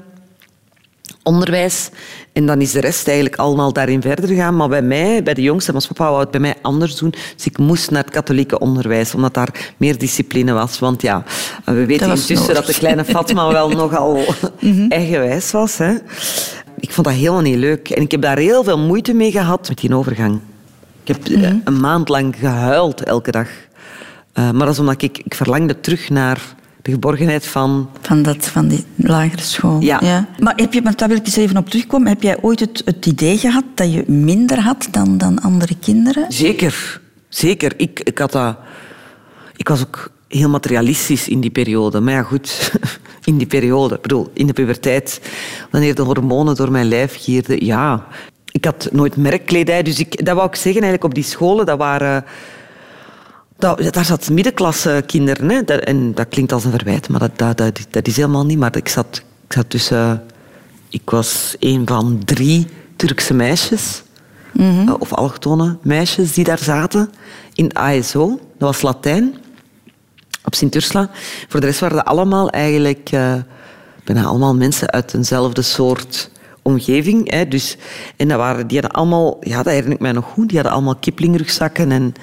[1.29, 1.89] Onderwijs.
[2.33, 4.55] En dan is de rest eigenlijk allemaal daarin verder gegaan.
[4.55, 7.13] Maar bij mij, bij de jongste, ons papa wou het bij mij anders doen.
[7.35, 10.79] Dus ik moest naar het katholieke onderwijs, omdat daar meer discipline was.
[10.79, 11.23] Want ja,
[11.65, 14.25] we weten intussen dat de kleine Fatma wel nogal
[14.89, 15.77] eigenwijs was.
[15.77, 15.93] Hè.
[16.79, 17.89] Ik vond dat helemaal niet leuk.
[17.89, 20.39] En ik heb daar heel veel moeite mee gehad met die overgang.
[21.03, 23.47] Ik heb eh, een maand lang gehuild elke dag.
[24.33, 26.55] Eh, maar dat is omdat ik, ik verlangde terug naar
[26.89, 27.89] de geborgenheid van...
[28.01, 29.81] Van, dat, van die lagere school.
[29.81, 30.27] Ja.
[30.39, 32.07] Maar heb je, want daar wil ik eens even op terugkomen.
[32.07, 36.25] Heb jij ooit het, het idee gehad dat je minder had dan, dan andere kinderen?
[36.29, 37.73] Zeker, zeker.
[37.77, 38.57] Ik, ik, had dat,
[39.55, 41.99] ik was ook heel materialistisch in die periode.
[41.99, 42.71] Maar ja, goed,
[43.23, 45.21] in die periode, ik bedoel, in de puberteit,
[45.71, 48.05] wanneer de hormonen door mijn lijf gierden, ja.
[48.51, 51.77] Ik had nooit merkkledij, dus ik, dat wou ik zeggen eigenlijk op die scholen, dat
[51.77, 52.25] waren...
[53.59, 55.49] Dat, daar zat middenklasse kinderen.
[55.49, 55.63] Hè.
[55.63, 58.57] Dat, en dat klinkt als een verwijt, maar dat, dat, dat, dat is helemaal niet.
[58.57, 60.23] Maar ik zat, ik zat tussen...
[60.89, 64.03] Ik was een van drie Turkse meisjes.
[64.87, 67.09] eh, Of allochtone meisjes die daar zaten.
[67.53, 68.27] In ASO.
[68.29, 69.35] Dat was Latijn.
[70.45, 71.09] Op Sint-Ursula.
[71.47, 73.09] Voor de rest waren dat allemaal eigenlijk...
[73.11, 73.33] eh,
[74.03, 77.31] bijna allemaal mensen uit eenzelfde soort omgeving.
[77.31, 77.47] Hè.
[77.47, 77.77] Dus,
[78.15, 79.37] en dat waren, die hadden allemaal...
[79.41, 80.47] Ja, dat herinner ik mij nog goed.
[80.47, 82.13] Die hadden allemaal Kipling-rugzakken en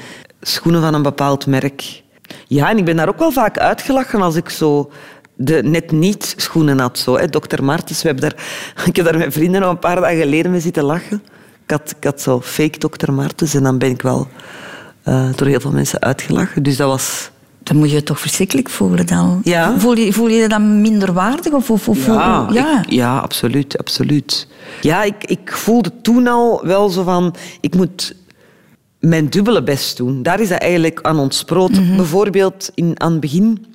[0.49, 2.03] schoenen van een bepaald merk.
[2.47, 4.91] Ja, en ik ben daar ook wel vaak uitgelachen als ik zo
[5.35, 6.99] de net niet schoenen had.
[6.99, 7.29] Zo, hè.
[7.29, 7.63] Dr.
[7.63, 8.45] Martens, we hebben daar,
[8.87, 11.23] ik heb daar met vrienden nog een paar dagen geleden mee zitten lachen.
[11.65, 13.13] Ik had, ik had zo fake Dr.
[13.13, 14.29] Martens en dan ben ik wel
[15.03, 16.63] eh, door heel veel mensen uitgelachen.
[16.63, 17.31] Dus dat was...
[17.63, 19.41] Dan moet je je toch verschrikkelijk voelen dan.
[19.45, 19.79] Ja.
[19.79, 21.53] Voel je, voel je je dan minder waardig?
[21.53, 22.83] Of, of, of, Ja, ja.
[22.83, 24.49] ik- ja absoluut, absoluut.
[24.81, 27.35] Ja, ik, ik voelde toen al wel zo van...
[27.61, 28.15] Ik moet
[28.99, 30.23] mijn dubbele best doen.
[30.23, 31.97] Daar is dat eigenlijk aan ontsproot.
[31.97, 33.67] Bijvoorbeeld in, aan het begin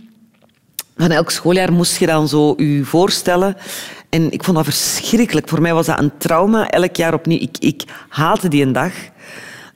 [0.97, 3.55] van elk schooljaar moest je dan zo je voorstellen.
[4.09, 5.49] En ik vond dat verschrikkelijk.
[5.49, 6.69] Voor mij was dat een trauma.
[6.69, 7.39] Elk jaar opnieuw.
[7.39, 8.93] Ik, ik haatte die een dag.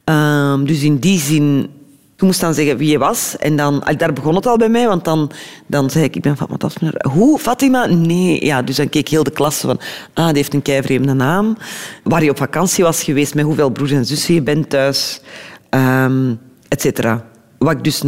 [0.03, 1.69] Ehm, dus in die zin...
[2.17, 3.37] Je moest dan zeggen wie je was.
[3.37, 4.87] En dan, al- daar begon het al bij mij.
[4.87, 5.31] Want dan,
[5.67, 7.05] dan zei ik, ik ben Tasmener.
[7.09, 7.85] Hoe, Fatima?
[7.85, 8.45] Nee.
[8.45, 9.79] Ja, dus dan keek heel de klas van...
[10.13, 11.57] Ah, die heeft een keivreemde naam.
[12.03, 13.35] Waar je op vakantie was geweest.
[13.35, 15.21] Met hoeveel broers en zussen je bent thuis.
[15.69, 16.33] ehm
[16.67, 17.25] et cetera.
[17.57, 18.03] Wat dus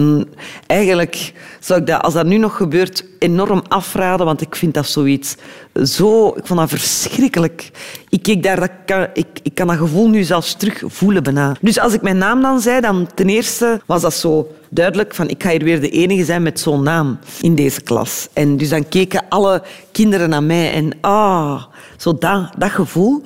[0.65, 4.87] eigenlijk zou ik dat, als dat nu nog gebeurt, enorm afraden, want ik vind dat
[4.87, 5.35] zoiets
[5.83, 6.27] zo.
[6.27, 7.71] Ik vond dat verschrikkelijk.
[8.09, 11.55] Ik keek daar, dat kan, ik, ik kan dat gevoel nu zelfs terug voelen bijna.
[11.61, 15.27] Dus als ik mijn naam dan zei, dan ten eerste was dat zo duidelijk van
[15.27, 18.27] ik ga hier weer de enige zijn met zo'n naam in deze klas.
[18.33, 21.63] En dus dan keken alle kinderen naar mij en ah,
[21.97, 23.23] zo dat, dat gevoel.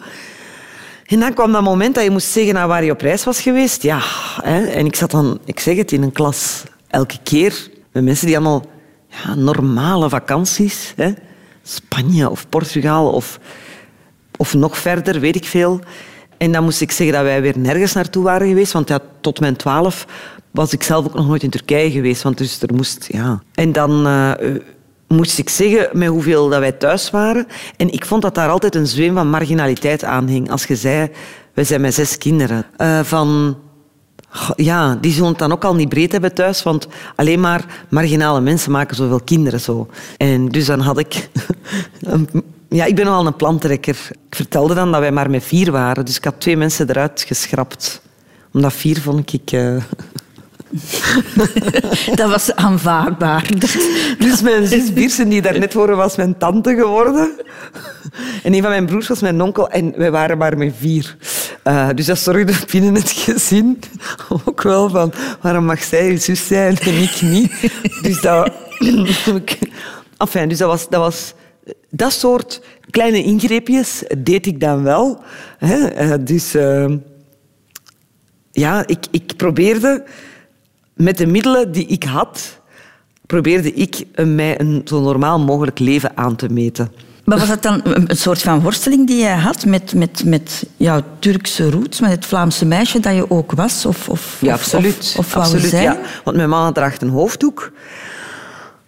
[1.11, 3.41] En dan kwam dat moment dat je moest zeggen naar waar je op reis was
[3.41, 3.81] geweest.
[3.81, 3.99] Ja,
[4.41, 4.65] hè.
[4.65, 8.35] en ik zat dan, ik zeg het, in een klas elke keer met mensen die
[8.35, 8.65] allemaal
[9.07, 11.13] ja, normale vakanties, hè.
[11.63, 13.39] Spanje of Portugal of,
[14.37, 15.79] of nog verder, weet ik veel.
[16.37, 19.39] En dan moest ik zeggen dat wij weer nergens naartoe waren geweest, want ja, tot
[19.39, 20.07] mijn twaalf
[20.51, 23.41] was ik zelf ook nog nooit in Turkije geweest, want dus er moest, ja.
[23.53, 24.31] En dan eh,
[25.11, 27.47] moest ik zeggen met hoeveel dat wij thuis waren.
[27.77, 30.51] En ik vond dat daar altijd een zweem van marginaliteit aan hing.
[30.51, 31.09] Als je zei,
[31.53, 32.65] wij zijn met zes kinderen.
[32.77, 33.57] Eh, van,
[34.55, 38.41] ja, die zullen het dan ook al niet breed hebben thuis, want alleen maar marginale
[38.41, 39.87] mensen maken zoveel kinderen zo.
[40.17, 41.29] En dus dan had ik...
[42.69, 43.97] ja, ik ben nogal een plantrekker.
[44.11, 47.23] Ik vertelde dan dat wij maar met vier waren, dus ik had twee mensen eruit
[47.27, 48.01] geschrapt.
[48.53, 49.51] Omdat vier vond ik...
[49.51, 49.75] eh,
[52.19, 53.49] Dat was aanvaardbaar.
[54.17, 57.31] Dus mijn zus Biersen, die daar net voor was mijn tante geworden.
[58.43, 59.69] En een van mijn broers was mijn onkel.
[59.69, 61.17] En wij waren maar met vier.
[61.63, 63.79] Eh, dus dat zorgde binnen het gezin
[64.45, 65.13] ook wel van...
[65.41, 67.51] Waarom mag zij je zus zijn en ik niet?
[68.01, 68.51] Dus dat...
[70.17, 70.89] Enfin, dus dat was...
[70.89, 71.33] Dat was
[71.89, 75.21] dat soort kleine ingreepjes deed ik dan wel.
[75.57, 75.87] Hè.
[75.87, 76.85] Eh, Dus eh,
[78.51, 80.03] ja, ik, ik probeerde
[80.93, 82.59] met de middelen die ik had,
[83.25, 86.91] probeerde ik een- mij een zo normaal mogelijk leven aan te meten.
[87.25, 91.01] Maar was dat dan een soort van worsteling die jij had met, met, met jouw
[91.19, 93.85] Turkse roots, met het Vlaamse meisje dat je ook was?
[93.85, 94.97] Of, of, Ja, absoluut.
[94.97, 95.83] Of, of wou absoluut zijn?
[95.83, 95.97] ja.
[96.23, 97.71] Want mijn mama draagt een hoofddoek.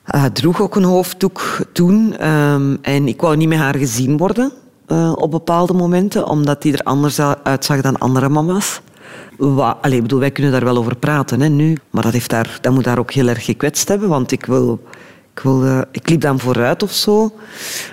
[0.03, 2.17] Eh, droeg ook een hoofddoek toen.
[2.17, 4.51] ehm, en ik wou niet met haar gezien worden
[4.87, 8.81] eh, op bepaalde momenten, omdat die er anders uitzag dan andere mama's.
[9.37, 11.77] Wa, allee, ik bedoel, wij kunnen daar wel over praten hè, nu.
[11.89, 14.83] Maar dat, heeft daar, dat moet daar ook heel erg gekwetst hebben, want ik wil...
[15.35, 17.33] Ik, wil, ik liep dan vooruit of zo.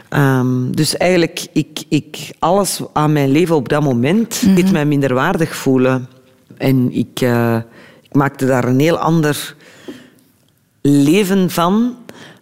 [0.09, 5.56] Ehm, dus eigenlijk, ik, ik, alles aan mijn leven op dat moment deed mij minderwaardig
[5.56, 6.09] voelen.
[6.56, 7.56] En ik, eh,
[8.02, 9.56] ik maakte daar een heel ander
[10.80, 11.96] leven van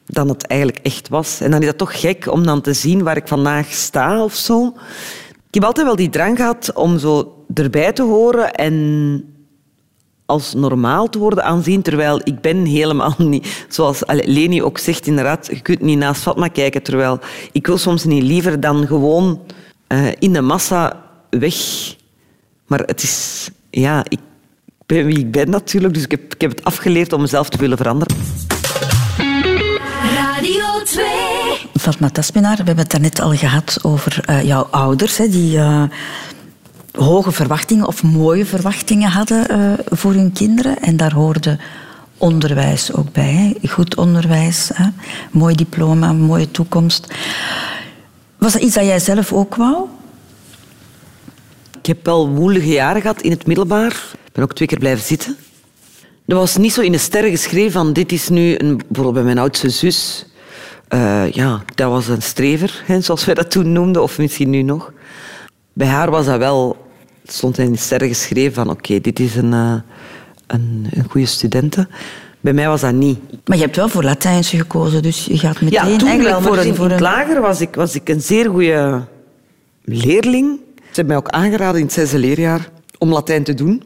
[0.06, 1.40] dan het eigenlijk echt was.
[1.40, 4.34] En dan is dat toch gek om dan te zien waar ik vandaag sta of
[4.34, 4.74] zo.
[5.48, 9.24] Ik heb altijd wel die drang gehad om zo erbij te horen en
[10.28, 13.66] als normaal te worden aanzien, terwijl ik ben helemaal niet...
[13.68, 17.18] Zoals Leni ook zegt, inderdaad, je kunt niet naast Fatma kijken, terwijl
[17.52, 19.40] ik wil soms niet liever dan gewoon
[19.86, 21.56] eh, in de massa weg.
[22.66, 23.48] Maar het is...
[23.70, 24.18] Ja, ik
[24.86, 27.58] ben wie ik ben natuurlijk, dus ik heb, ik heb het afgeleerd om mezelf te
[27.58, 28.16] willen veranderen.
[30.14, 31.04] Radio 2.
[31.80, 35.82] Fatma Taspinar, we hebben het daarnet al gehad over eh, jouw ouders, hè, die eh,
[36.98, 40.78] hoge verwachtingen of mooie verwachtingen hadden eh, voor hun kinderen.
[40.78, 41.58] En daar hoorde
[42.18, 43.56] onderwijs ook bij.
[43.68, 44.88] Goed onderwijs, hè.
[45.30, 47.14] mooi diploma, mooie toekomst.
[48.38, 49.86] Was dat iets dat jij zelf ook wou?
[51.78, 53.92] Ik heb wel woelige jaren gehad in het middelbaar.
[54.24, 55.36] Ik ben ook twee keer blijven zitten.
[56.26, 59.38] Er was niet zo in de sterren geschreven van dit is nu, een, bij mijn
[59.38, 60.26] oudste zus.
[60.88, 64.62] eh, ja, dat was een strever, hè, zoals wij dat toen noemden, of misschien nu
[64.62, 64.92] nog.
[65.72, 66.87] Bij haar was dat wel,
[67.32, 69.74] stond in de sterren geschreven van oké, dit is een, eh,
[70.46, 71.88] een, een goede studente.
[72.40, 73.18] Bij mij was dat niet.
[73.44, 76.40] Maar je hebt wel voor Latijnse gekozen, dus je gaat meteen Ja, toen eigenlijk wel,
[76.40, 76.70] voor dus een...
[76.70, 79.04] in, Voor het lager was ik, was ik een zeer goede
[79.84, 80.58] leerling.
[80.76, 83.82] Ze hebben mij ook aangeraden in het zesde leerjaar om Latijn te doen.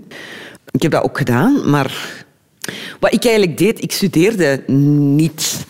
[0.71, 2.25] Ik heb dat ook gedaan, maar
[3.01, 5.67] wat ik eigenlijk deed, ik studeerde niet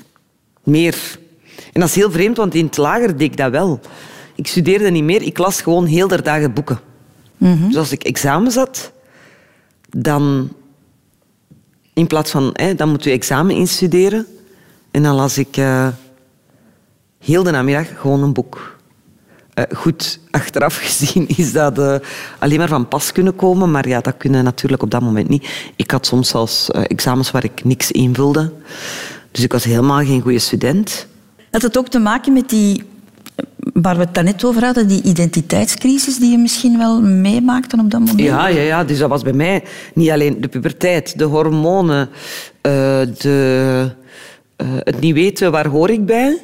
[0.63, 1.19] meer.
[1.73, 3.81] En dat is heel vreemd, want in het lager deed ik dat wel.
[4.35, 6.81] Ik studeerde niet meer, ik las gewoon heel de dagen boeken.
[7.43, 8.93] Dus als ik examen zat,
[9.89, 10.53] dan
[11.93, 14.27] in plaats van, hè, dan moet je examen instuderen.
[14.91, 15.89] En dan las ik eh,
[17.19, 18.77] heel de namiddag gewoon een boek.
[19.55, 21.97] Eh, goed, achteraf gezien is dat eh,
[22.39, 23.71] alleen maar van pas kunnen komen.
[23.71, 25.73] Maar ja, dat kunnen natuurlijk op dat moment niet.
[25.77, 28.53] Ik had soms zelfs examens waar ik niks invulde.
[29.31, 31.07] Dus ik was helemaal geen goede student.
[31.51, 32.85] Had het ook te maken met die,
[33.73, 38.01] waar we het daarnet over hadden, die identiteitscrisis die je misschien wel meemaakte op dat
[38.01, 38.21] moment?
[38.21, 42.09] Ja, ja, ja, dus dat was bij mij niet alleen de puberteit, de hormonen,
[42.61, 42.73] eh,
[43.19, 43.91] de,
[44.57, 46.39] eh, het niet weten waar hoor ik bij.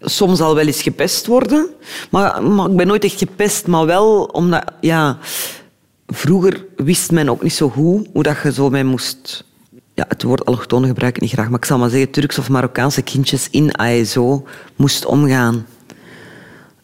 [0.00, 1.66] Soms al wel eens gepest worden.
[2.10, 4.64] Maar, maar ik ben nooit echt gepest, maar wel omdat...
[4.80, 5.18] Ja,
[6.06, 9.44] vroeger wist men ook niet zo goed hoe dat je zo mee moest...
[9.94, 12.48] Ja, het woord allochtonen gebruik ik niet graag, maar ik zal maar zeggen Turks of
[12.48, 15.66] Marokkaanse kindjes in ASO moest omgaan.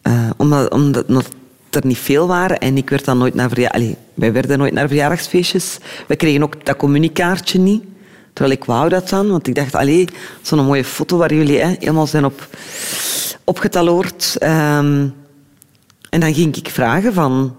[0.09, 1.29] Eh, omdat, omdat
[1.69, 3.49] er niet veel waren en ik werd dan nooit naar
[4.13, 5.77] wij werden nooit naar verjaardagsfeestjes.
[6.07, 7.83] Wij kregen ook dat communicaartje niet.
[8.33, 10.07] Terwijl ik wou dat dan, want ik dacht, allee,
[10.41, 12.47] zo'n mooie foto waar jullie hè, helemaal zijn op,
[13.43, 14.35] opgetaloord.
[14.39, 15.07] Ehm,
[16.09, 17.55] en dan ging ik vragen van...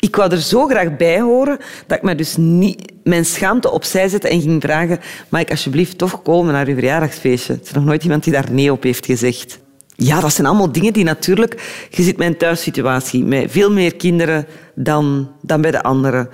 [0.00, 4.08] Ik wou er zo graag bij horen dat ik me dus niet mijn schaamte opzij
[4.08, 7.52] zette en ging vragen mag ik alsjeblieft toch komen naar uw verjaardagsfeestje?
[7.52, 9.58] Er is nog nooit iemand die daar nee op heeft gezegd.
[10.00, 11.86] Ja, dat zijn allemaal dingen die natuurlijk...
[11.90, 16.28] Je zit mijn thuissituatie met veel meer kinderen dan, dan bij de anderen.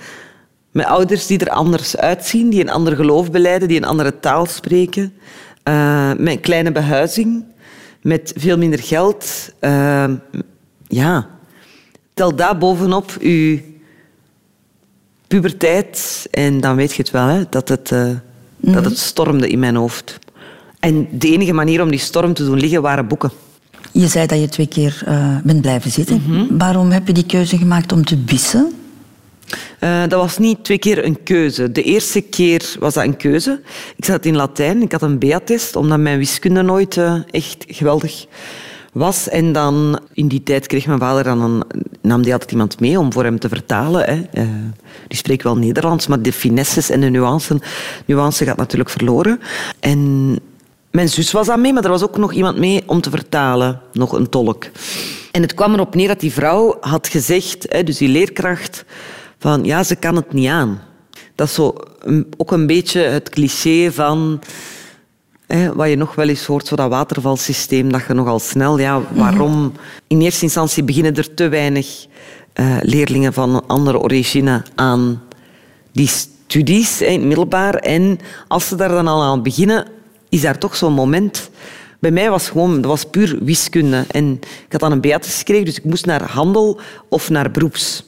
[0.71, 4.47] Met ouders die er anders uitzien, die een ander geloof beleiden, die een andere taal
[4.47, 5.13] spreken.
[5.63, 7.45] Eh, met een kleine behuizing,
[8.03, 9.53] met veel minder geld.
[9.59, 10.11] Eh,
[10.89, 11.29] ja,
[12.15, 13.59] tel daar bovenop uw
[15.27, 18.11] puberteit en dan weet je het wel, hè, dat, het, eh,
[18.57, 20.19] dat het stormde in mijn hoofd.
[20.81, 23.31] En de enige manier om die storm te doen liggen waren boeken.
[23.93, 26.23] Je zei dat je twee keer eh, bent blijven zitten.
[26.27, 26.57] Mhm.
[26.57, 28.73] Waarom heb je die keuze gemaakt om te wissen?
[29.79, 31.73] Eh, dat was niet twee keer een keuze.
[31.73, 33.61] De eerste keer was dat een keuze.
[33.97, 38.27] Ik zat in Latijn, ik had een B-attest, omdat mijn wiskunde nooit eh, echt geweldig
[38.93, 39.29] was.
[39.29, 41.63] En dan, in die tijd kreeg mijn vader dan een,
[42.03, 44.05] nam die altijd iemand mee om voor hem te vertalen.
[44.05, 44.45] Hè.
[45.09, 47.59] Die spreekt wel Nederlands, maar de finesses en de nuances,
[48.05, 49.41] nuance gaat natuurlijk verloren.
[49.81, 50.39] En
[50.95, 53.81] mijn zus was aan mee, maar er was ook nog iemand mee om te vertalen,
[53.93, 54.65] nog een tolk.
[55.31, 58.85] En het kwam erop neer dat die vrouw had gezegd, dus die leerkracht,
[59.39, 60.81] van ja, ze kan het niet aan.
[61.35, 61.75] Dat is zo
[62.37, 64.41] ook een beetje het cliché van
[65.47, 69.01] hè, wat je nog wel eens hoort, zo dat watervalsysteem, dat je nogal snel, ja,
[69.13, 69.73] waarom?
[70.07, 72.07] In eerste instantie beginnen er te weinig
[72.53, 75.23] eh, leerlingen van een andere origine aan
[75.93, 77.75] die studies in het middelbaar.
[77.75, 79.87] En als ze daar dan al aan beginnen,
[80.35, 81.51] is daar toch zo'n moment.
[81.99, 84.05] Bij mij was gewoon, dat was puur wiskunde.
[84.11, 88.05] En ik had dan een Beatrice gekregen, dus ik moest naar handel of naar beroeps.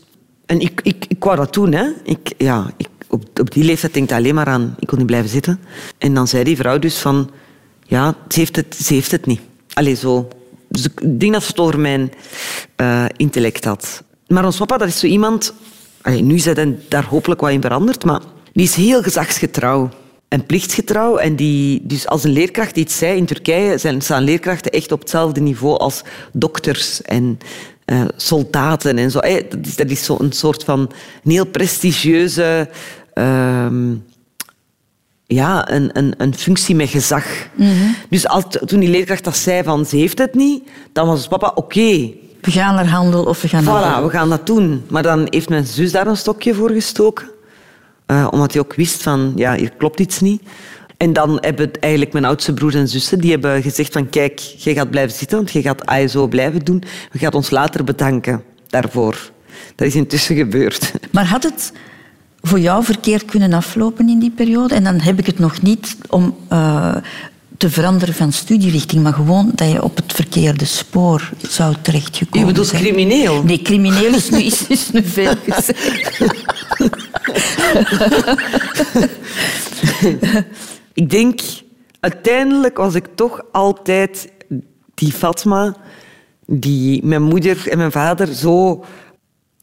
[0.47, 1.73] En ik, ik, ik dat doen.
[1.73, 1.87] Hè.
[2.05, 5.07] Ik, ja, ik, op, op die leeftijd denk ik alleen maar aan, ik kon niet
[5.07, 5.61] blijven zitten.
[5.99, 7.31] En dan zei die vrouw dus van,
[7.85, 9.41] ja, ze heeft het, ze heeft het niet.
[9.73, 10.29] Allee, zo.
[10.69, 12.13] Dus ik denk dat ze het over mijn
[12.77, 14.03] eh, intellect had.
[14.27, 15.55] Maar ons papa, dat is zo iemand...
[16.21, 18.21] Nu is hij daar hopelijk wat in veranderd, maar
[18.53, 19.91] die is heel gezagsgetrouw.
[20.29, 21.17] En plichtsgetrouw.
[21.17, 25.01] En die, dus als een leerkracht iets zei in Turkije, zijn, staan leerkrachten echt op
[25.01, 27.39] hetzelfde niveau als dokters en
[27.85, 29.19] eh, soldaten en zo.
[29.19, 30.81] Eh, dat is, dat is zo een soort van
[31.25, 32.69] een heel prestigieuze.
[33.13, 33.95] ehm,
[35.27, 37.25] ja, een, een, een functie met gezag.
[38.09, 41.53] Dus als, toen die leerkracht dat zei van ze heeft het niet, dan was papa
[41.55, 42.11] oké.
[42.41, 44.85] We gaan naar handel of we gaan naar Voilà, we gaan dat doen.
[44.89, 47.29] Maar dan heeft mijn zus daar een stokje voor gestoken.
[48.07, 50.43] Eh, omdat hij ook wist van, ja, hier klopt iets niet.
[50.97, 54.75] En dan hebben eigenlijk mijn oudste broers en zussen, die hebben gezegd van, kijk, jij
[54.75, 56.83] gaat blijven zitten, want je gaat ASO blijven doen.
[57.13, 59.31] We gaan ons later bedanken daarvoor.
[59.75, 60.93] Dat is intussen gebeurd.
[61.13, 61.73] Maar had het
[62.41, 64.75] voor jou verkeerd kunnen aflopen in die periode?
[64.75, 66.97] En dan heb ik het nog niet om eh,
[67.59, 72.47] te veranderen van studierichting, maar gewoon dat je op het verkeerde spoor zou terechtgekomen Je
[72.53, 72.83] bedoelt zijn.
[72.83, 73.43] crimineel?
[73.43, 76.21] Nee, crimineel is nu, is, is nu veel gezegd.
[80.93, 81.41] Ik denk,
[82.01, 84.33] uiteindelijk was ik toch altijd
[84.95, 85.77] die Fatma,
[86.47, 88.85] die mijn moeder en mijn vader zo...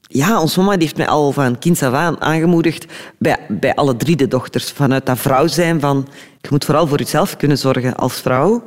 [0.07, 2.85] Ja, ons mama heeft mij al van kinds af aan aangemoedigd
[3.17, 4.71] bij, bij alle drie de dochters.
[4.71, 6.07] Vanuit dat vrouw zijn van...
[6.41, 8.63] Je moet vooral voor jezelf kunnen zorgen als vrouw.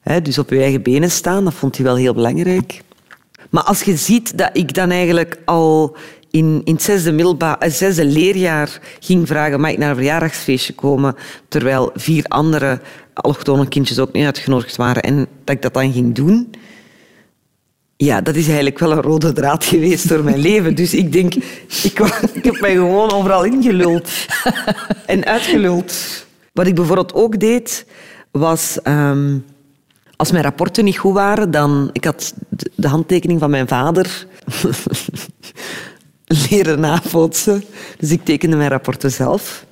[0.00, 2.82] Hè, dus op je eigen benen staan, dat vond hij wel heel belangrijk.
[3.50, 5.96] Maar als je ziet dat ik dan eigenlijk al
[6.30, 10.72] in, in het zesde, middelba- eh, zesde leerjaar ging vragen, mag ik naar een verjaardagsfeestje
[10.72, 11.16] komen,
[11.48, 12.80] terwijl vier andere
[13.14, 16.50] allochtone kindjes ook niet uitgenodigd waren en dat ik dat dan ging doen,
[17.96, 20.74] ja, dat is eigenlijk wel een rode draad geweest door mijn leven.
[20.74, 21.98] Dus ik denk, ik,
[22.32, 24.10] ik heb mij gewoon overal ingeluld
[25.06, 25.94] en uitgeluld.
[26.52, 27.86] Wat ik bijvoorbeeld ook deed,
[28.30, 28.78] was...
[28.82, 29.36] ehm,
[30.16, 31.90] als mijn rapporten niet goed waren, dan...
[31.92, 34.26] Ik had de- de handtekening van mijn vader
[36.50, 37.64] leren nabootsen.
[37.98, 39.64] Dus ik tekende mijn rapporten zelf.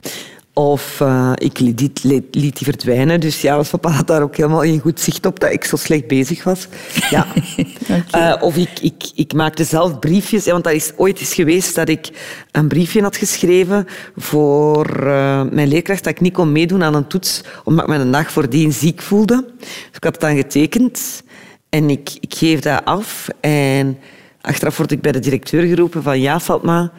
[0.55, 3.21] Of eh, ik liet, die- liet, liet die verdwijnen.
[3.21, 5.77] Dus ja, ons papa had daar ook helemaal geen goed zicht op dat ik zo
[5.77, 6.69] slecht bezig was.
[7.11, 7.27] Ja.
[8.11, 10.45] Eh, of ik, ik, ik maakte zelf briefjes.
[10.45, 12.11] Want dat is ooit eens geweest dat ik
[12.51, 13.87] een briefje had geschreven
[14.17, 17.99] voor eh, mijn leerkracht dat ik niet kon meedoen aan een toets omdat ik me
[17.99, 19.45] een dag voordien ziek voelde.
[19.59, 21.23] Dus ik had het dan getekend
[21.69, 23.29] en ik, ik geef dat af.
[23.41, 23.99] En
[24.41, 26.93] achteraf word ik bij de directeur geroepen van ja, Fatma...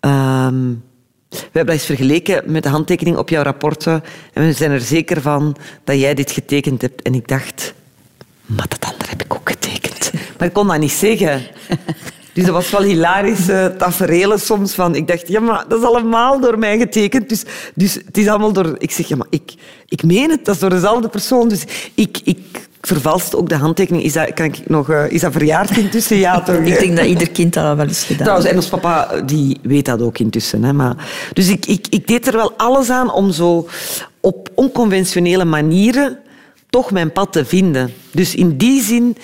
[0.00, 0.70] ehm,
[1.32, 4.80] we hebben dat eens vergeleken met de handtekening op jouw rapporten en we zijn er
[4.80, 7.02] zeker van dat jij dit getekend hebt.
[7.02, 7.74] En ik dacht,
[8.46, 10.10] maar dat andere heb ik ook getekend.
[10.38, 11.42] Maar ik kon dat niet zeggen.
[12.32, 14.74] Dus dat was wel hilarische tafereelen soms.
[14.74, 17.28] Van, ik dacht, ja, maar dat is allemaal door mij getekend.
[17.28, 18.74] Dus, dus het is allemaal door...
[18.78, 19.54] Ik zeg, ja, maar ik,
[19.88, 21.48] ik meen het, dat is door dezelfde persoon.
[21.48, 21.64] Dus
[21.94, 24.04] ik, ik vervalste ook de handtekening.
[24.04, 26.16] Is dat, kan ik nog, eh, is dat verjaard intussen?
[26.16, 26.56] Ja, toch?
[26.56, 29.58] Ik denk dat ieder kind dat al wel eens gedaan Trouwens, en ons papa die
[29.62, 30.64] weet dat ook intussen.
[30.64, 30.94] Hè, maar,
[31.32, 33.68] dus ik, ik, ik deed er wel alles aan om zo
[34.20, 36.18] op onconventionele manieren
[36.70, 37.92] toch mijn pad te vinden.
[38.10, 39.16] Dus in die zin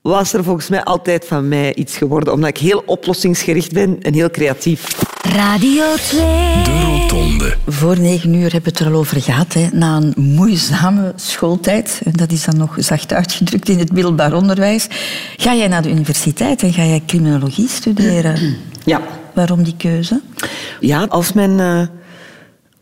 [0.00, 4.14] was er volgens mij altijd van mij iets geworden, omdat ik heel oplossingsgericht ben en
[4.14, 5.09] heel creatief.
[5.20, 6.20] Radio 2.
[6.64, 7.56] De Rotonde.
[7.66, 9.52] Voor negen uur hebben we het er al over gehad.
[9.52, 9.68] Hè.
[9.72, 14.86] Na een moeizame schooltijd, en dat is dan nog zacht uitgedrukt in het middelbaar onderwijs,
[15.36, 18.56] ga jij naar de universiteit en ga jij criminologie studeren.
[18.84, 19.00] Ja.
[19.34, 20.20] Waarom die keuze?
[20.80, 21.82] Ja, als mijn eh,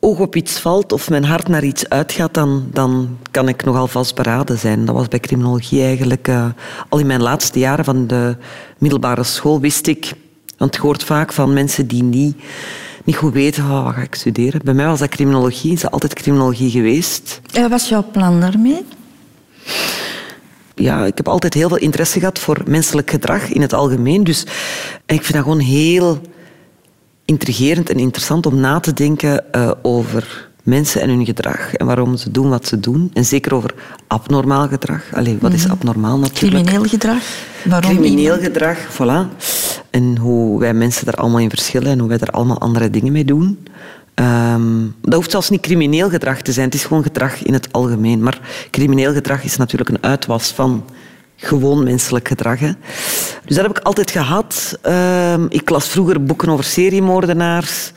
[0.00, 3.86] oog op iets valt of mijn hart naar iets uitgaat, dan, dan kan ik nogal
[3.86, 4.84] vastberaden zijn.
[4.84, 6.46] Dat was bij criminologie eigenlijk eh,
[6.88, 8.36] al in mijn laatste jaren van de
[8.78, 10.12] middelbare school wist ik,
[10.58, 12.36] want je hoort vaak van mensen die niet,
[13.04, 14.60] niet goed weten, oh, wat ga ik studeren?
[14.64, 17.40] Bij mij was dat criminologie, is dat altijd criminologie geweest.
[17.52, 18.84] En wat was jouw plan daarmee?
[20.74, 24.24] ja, ik heb altijd heel veel interesse gehad voor menselijk gedrag in het algemeen.
[24.24, 24.42] Dus
[25.06, 26.20] ik vind dat gewoon heel
[27.24, 32.16] intrigerend en interessant om na te denken eh, over mensen en hun gedrag en waarom
[32.16, 33.10] ze doen wat ze doen.
[33.14, 33.74] En zeker over
[34.06, 35.02] abnormaal gedrag.
[35.12, 36.62] Allee, wat is abnormaal natuurlijk?
[36.64, 37.22] Crimineel gedrag?
[37.64, 39.36] Waarom Crimineel iemand- gedrag, voilà.
[39.90, 43.12] En hoe wij mensen daar allemaal in verschillen en hoe wij daar allemaal andere dingen
[43.12, 43.58] mee doen.
[44.14, 47.72] Ehm, dat hoeft zelfs niet crimineel gedrag te zijn, het is gewoon gedrag in het
[47.72, 48.22] algemeen.
[48.22, 50.84] Maar crimineel gedrag is natuurlijk een uitwas van
[51.36, 52.58] gewoon menselijk gedrag.
[52.58, 52.72] Hè.
[53.44, 54.78] Dus dat heb ik altijd gehad.
[54.82, 57.92] Ehm, ik las vroeger boeken over seriemoordenaars.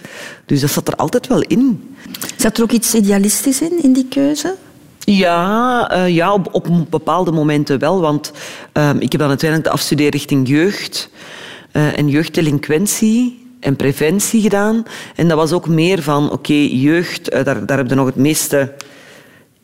[0.45, 1.95] Dus dat zat er altijd wel in.
[2.38, 4.56] Zat er ook iets idealistisch in, in die keuze?
[4.99, 8.01] Ja, eh, ja op, op bepaalde momenten wel.
[8.01, 8.32] Want
[8.71, 11.10] ehm, ik heb dan uiteindelijk de afstudeerrichting jeugd
[11.71, 14.84] eh, en jeugddelinquentie en preventie gedaan.
[15.15, 18.15] En dat was ook meer van, oké, jeugd, eh, daar, daar heb je nog het
[18.15, 18.73] meeste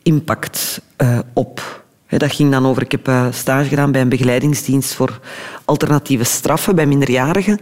[0.03, 1.85] impact eh, op.
[2.07, 5.19] Dat ging dan over, ik heb stage gedaan bij een begeleidingsdienst voor
[5.65, 7.59] alternatieve straffen bij minderjarigen,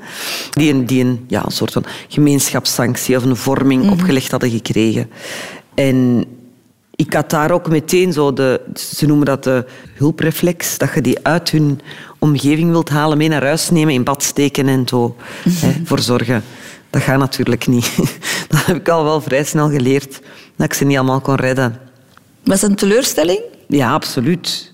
[0.52, 5.10] die een, die een, ja, een soort van gemeenschapssanctie of een vorming opgelegd hadden gekregen.
[5.74, 6.26] En
[6.96, 11.26] ik had daar ook meteen zo de, ze noemen dat de hulpreflex, dat je die
[11.26, 11.82] uit hun
[12.20, 15.16] omgeving wilt halen, mee naar huis nemen, in bad steken en zo
[15.50, 16.44] hè, voor zorgen.
[16.90, 17.96] Dat gaat natuurlijk niet.
[18.50, 20.22] Dat heb ik al wel vrij snel geleerd,
[20.56, 21.80] dat ik ze niet allemaal kon redden.
[22.44, 23.40] Was het een teleurstelling?
[23.68, 24.74] Ja, absoluut.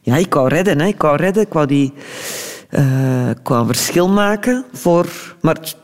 [0.00, 0.80] Ja, ik wou redden.
[0.80, 0.86] Hè.
[0.86, 1.42] Ik wou redden.
[1.42, 1.92] Ik wou, die,
[3.30, 5.06] ik wou een verschil maken voor...
[5.40, 5.74] Maar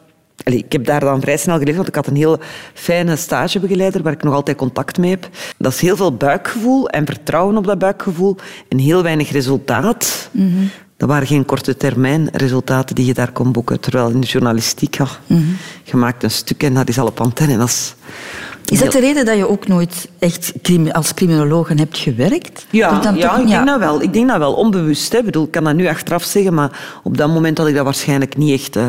[0.44, 2.38] allee, ik heb daar dan vrij snel geleerd, want ik had een heel
[2.74, 5.28] fijne stagebegeleider waar ik nog altijd contact mee heb.
[5.58, 8.36] Dat is heel veel buikgevoel en vertrouwen op dat buikgevoel
[8.68, 10.30] en heel weinig resultaat.
[10.96, 13.80] Dat waren geen korte termijn resultaten die je daar kon boeken.
[13.80, 15.06] Terwijl in de journalistiek, ja,
[15.82, 17.56] je maakt een stuk en dat is al op antenne.
[17.56, 17.94] Dat is,
[18.64, 20.52] Is dat de reden dat je ook nooit echt
[20.92, 22.66] als criminoloog hebt gewerkt?
[22.70, 24.02] Ja, ja, ik denk dat wel.
[24.02, 25.12] Ik denk dat wel, onbewust.
[25.12, 25.18] Hè.
[25.18, 27.84] Ik, bedoel, ik kan dat nu achteraf zeggen, maar op dat moment had ik dat
[27.84, 28.76] waarschijnlijk niet echt...
[28.76, 28.86] eh,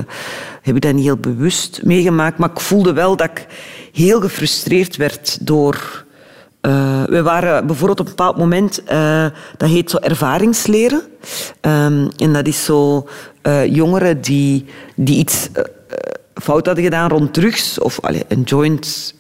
[0.61, 2.37] heb ik dat niet heel bewust meegemaakt.
[2.37, 3.47] Maar ik voelde wel dat ik
[3.93, 6.05] heel gefrustreerd werd door...
[6.61, 8.83] eh, we waren bijvoorbeeld op een bepaald moment...
[8.83, 9.25] eh,
[9.57, 11.01] dat heet zo ervaringsleren.
[11.61, 13.07] Ehm, en dat is zo
[13.69, 14.65] jongeren die,
[14.95, 15.49] die iets...
[16.33, 19.13] fout hadden gedaan rond drugs of allee, een joint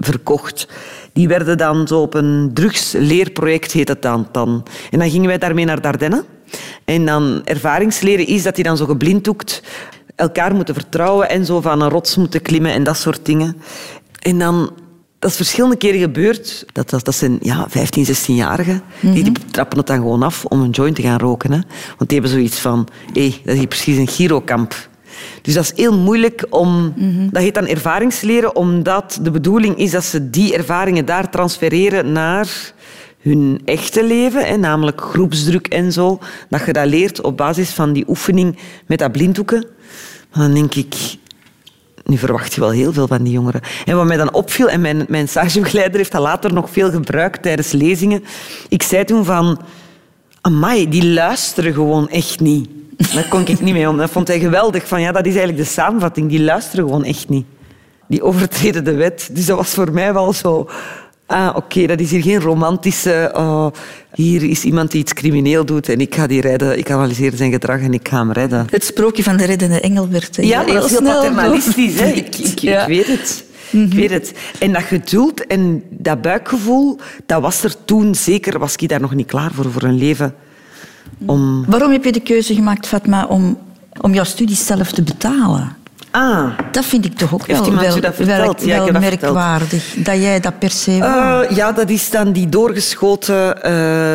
[0.00, 0.68] verkocht.
[1.12, 4.28] Die werden dan zo op een drugsleerproject, heet het dan.
[4.32, 4.66] dan.
[4.90, 6.24] En dan gingen wij daarmee naar Dardenne.
[6.84, 9.62] En dan ervaringsleren is dat die dan zo geblinddoekt
[10.20, 13.56] elkaar moeten vertrouwen en zo van een rots moeten klimmen en dat soort dingen.
[14.18, 14.72] En dan,
[15.18, 16.64] dat is verschillende keren gebeurd.
[16.72, 18.82] Dat, dat, dat zijn ja, 15, 16-jarigen.
[19.00, 21.52] die, die trappen het dan gewoon af om een joint te gaan roken.
[21.52, 21.58] Hè.
[21.96, 24.88] Want die hebben zoiets van, hé, dat is hier precies een girokamp.
[25.42, 26.94] Dus dat is heel moeilijk om...
[27.30, 32.72] Dat heet dan ervaringsleren, omdat de bedoeling is dat ze die ervaringen daar transfereren naar
[33.20, 36.18] hun echte leven, hè, namelijk groepsdruk en zo.
[36.48, 39.66] Dat je dat leert op basis van die oefening met dat blinddoeken.
[40.32, 40.94] Maar dan denk ik...
[42.04, 43.60] Nu verwacht je wel heel veel van die jongeren.
[43.84, 47.42] En wat mij dan opviel, en mijn, mijn stagebegeleider heeft dat later nog veel gebruikt
[47.42, 48.24] tijdens lezingen.
[48.68, 49.60] Ik zei toen van...
[50.40, 52.68] Amai, die luisteren gewoon echt niet.
[53.14, 53.96] Daar kon ik niet mee om.
[53.96, 54.88] Dat vond hij geweldig.
[54.88, 56.28] Van, ja, dat is eigenlijk de samenvatting.
[56.28, 57.46] Die luisteren gewoon echt niet.
[58.08, 59.28] Die overtreden de wet.
[59.32, 60.68] Dus dat was voor mij wel zo...
[61.26, 63.30] Ah, oké, dat is hier geen romantische...
[63.34, 63.66] oh,
[64.14, 66.78] hier is iemand die iets crimineel doet en ik ga die redden.
[66.78, 68.66] Ik analyseer zijn gedrag en ik ga hem redden.
[68.70, 72.00] Het sprookje van de reddende engel werd eh, Ja, maar dat is heel snel paternalistisch.
[72.00, 72.06] Hè?
[72.06, 72.80] Ik, ik, Ja.
[72.80, 73.44] ik weet het.
[73.70, 74.32] Ik weet het.
[74.58, 78.58] En dat geduld en dat buikgevoel, dat was er toen zeker.
[78.58, 80.34] Was ik daar nog niet klaar voor, voor een leven.
[81.26, 81.64] Om...
[81.68, 83.58] Waarom heb je de keuze gemaakt, Fatma, om,
[84.00, 85.76] om jouw studies zelf te betalen?
[86.10, 88.36] Ah, Dat vind ik toch ook wel, wel, dat wel?
[88.36, 88.90] Ja, verteld.
[89.00, 89.94] merkwaardig.
[89.96, 90.90] Dat jij dat per se...
[90.92, 94.14] Eh, ja, dat is dan die doorgeschoten eh,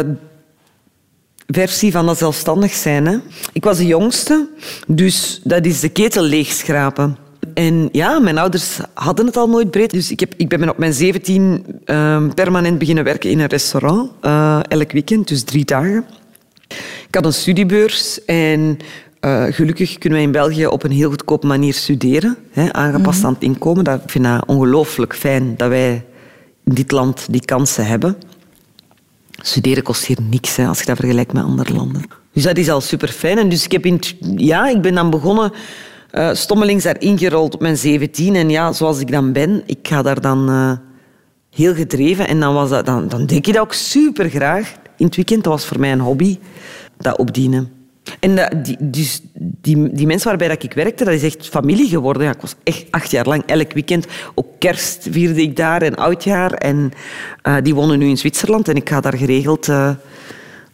[1.47, 3.05] versie van dat zelfstandig zijn.
[3.05, 3.17] Hè.
[3.53, 4.47] Ik was de jongste,
[4.88, 7.17] dus dat is de ketel leegschrapen.
[7.53, 9.91] En ja, mijn ouders hadden het al nooit breed.
[9.91, 14.11] Dus ik, heb, ik ben op mijn 17 eh, permanent beginnen werken in een restaurant.
[14.21, 16.05] eh, elk weekend, dus drie dagen.
[17.07, 18.78] Ik had een studiebeurs en
[19.20, 22.38] eh, gelukkig kunnen wij in België op een heel goedkope manier studeren.
[22.51, 23.84] Hè, aangepast aan het inkomen.
[23.84, 26.05] Dat, ik vind dat ongelooflijk fijn dat wij
[26.63, 28.18] in dit land die kansen hebben.
[29.32, 32.01] Studeren kost hier niks hè, als je dat vergelijkt met andere landen.
[32.34, 33.38] Dus dat is al super fijn.
[33.38, 34.01] En dus ik, heb in,
[34.36, 35.51] ja, ik ben dan begonnen
[36.11, 38.36] eh stommelings daar ingerold op mijn 17.
[38.36, 40.72] En ja, zoals ik dan ben, ik ga daar dan eh,
[41.49, 42.28] heel gedreven.
[42.28, 44.76] En dan, was dat, dan, dan denk je dat ook super graag.
[44.98, 46.38] In het weekend, dat was voor mij een hobby,
[46.98, 47.72] dat opdienen.
[48.20, 51.88] En dat, die, dus die, die mensen waarbij dat ik werkte, dat is echt familie
[51.88, 52.24] geworden.
[52.24, 54.06] Ja, ik was echt acht jaar lang, elk weekend.
[54.36, 56.52] Ook kerst vierde ik daar en oudjaar.
[56.52, 56.91] En
[57.41, 59.70] eh, die wonen nu in Zwitserland en ik ga daar geregeld...
[59.70, 59.89] eh,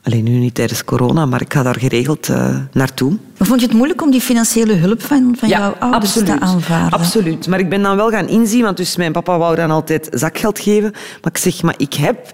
[0.04, 3.18] alleen nu niet tijdens corona, maar ik ga daar geregeld eh, naartoe.
[3.38, 7.00] Vond je het moeilijk om die financiële hulp van, van jouw ouders te aanvaarden?
[7.00, 7.48] Absoluut.
[7.48, 10.60] Maar ik ben dan wel gaan inzien, want dus mijn papa wou dan altijd zakgeld
[10.60, 10.92] geven.
[10.92, 12.32] Maar ik zeg, maar ik heb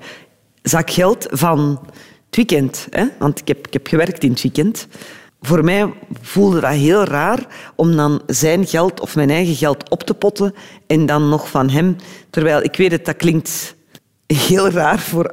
[0.67, 1.79] zakgeld van
[2.25, 2.87] het weekend.
[2.89, 3.05] Hè?
[3.19, 4.87] Want ik heb, ik heb gewerkt in het weekend.
[5.41, 10.03] Voor mij voelde dat heel raar om dan zijn geld of mijn eigen geld op
[10.03, 10.53] te potten
[10.87, 11.95] en dan nog van hem.
[12.29, 13.75] Terwijl ik weet het, dat klinkt
[14.27, 15.29] heel raar voor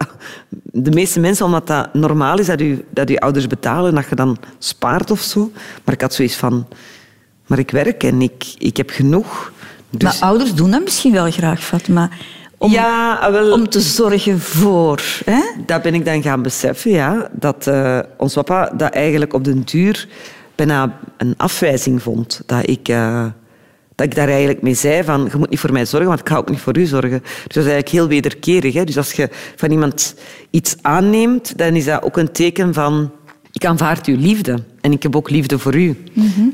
[0.62, 4.08] de meeste mensen, omdat dat normaal is dat je, dat je ouders betalen en dat
[4.08, 5.50] je dan spaart of zo.
[5.84, 6.68] Maar ik had zoiets van,
[7.46, 9.52] maar ik werk en ik, ik heb genoeg.
[9.90, 12.10] Dus, Maar ouders doen dat misschien wel graag, Fatma.
[12.64, 15.00] Om, ja, wel, om te zorgen voor...
[15.24, 15.40] Hè?
[15.66, 17.28] dat ben ik dan gaan beseffen, ja.
[17.32, 20.08] Dat eh, ons papa dat eigenlijk op den duur
[20.54, 22.42] bijna een afwijzing vond.
[22.46, 23.26] Dat ik, eh,
[23.94, 26.28] dat ik daar eigenlijk mee zei van, je moet niet voor mij zorgen, want ik
[26.28, 27.20] ga ook niet voor u zorgen.
[27.20, 28.74] Dus dat is eigenlijk heel wederkerig.
[28.74, 28.84] Hè.
[28.84, 30.14] Dus als je van iemand
[30.50, 33.10] iets aanneemt, dan is dat ook een teken van...
[33.52, 35.96] Ik aanvaard uw liefde en ik heb ook liefde voor u.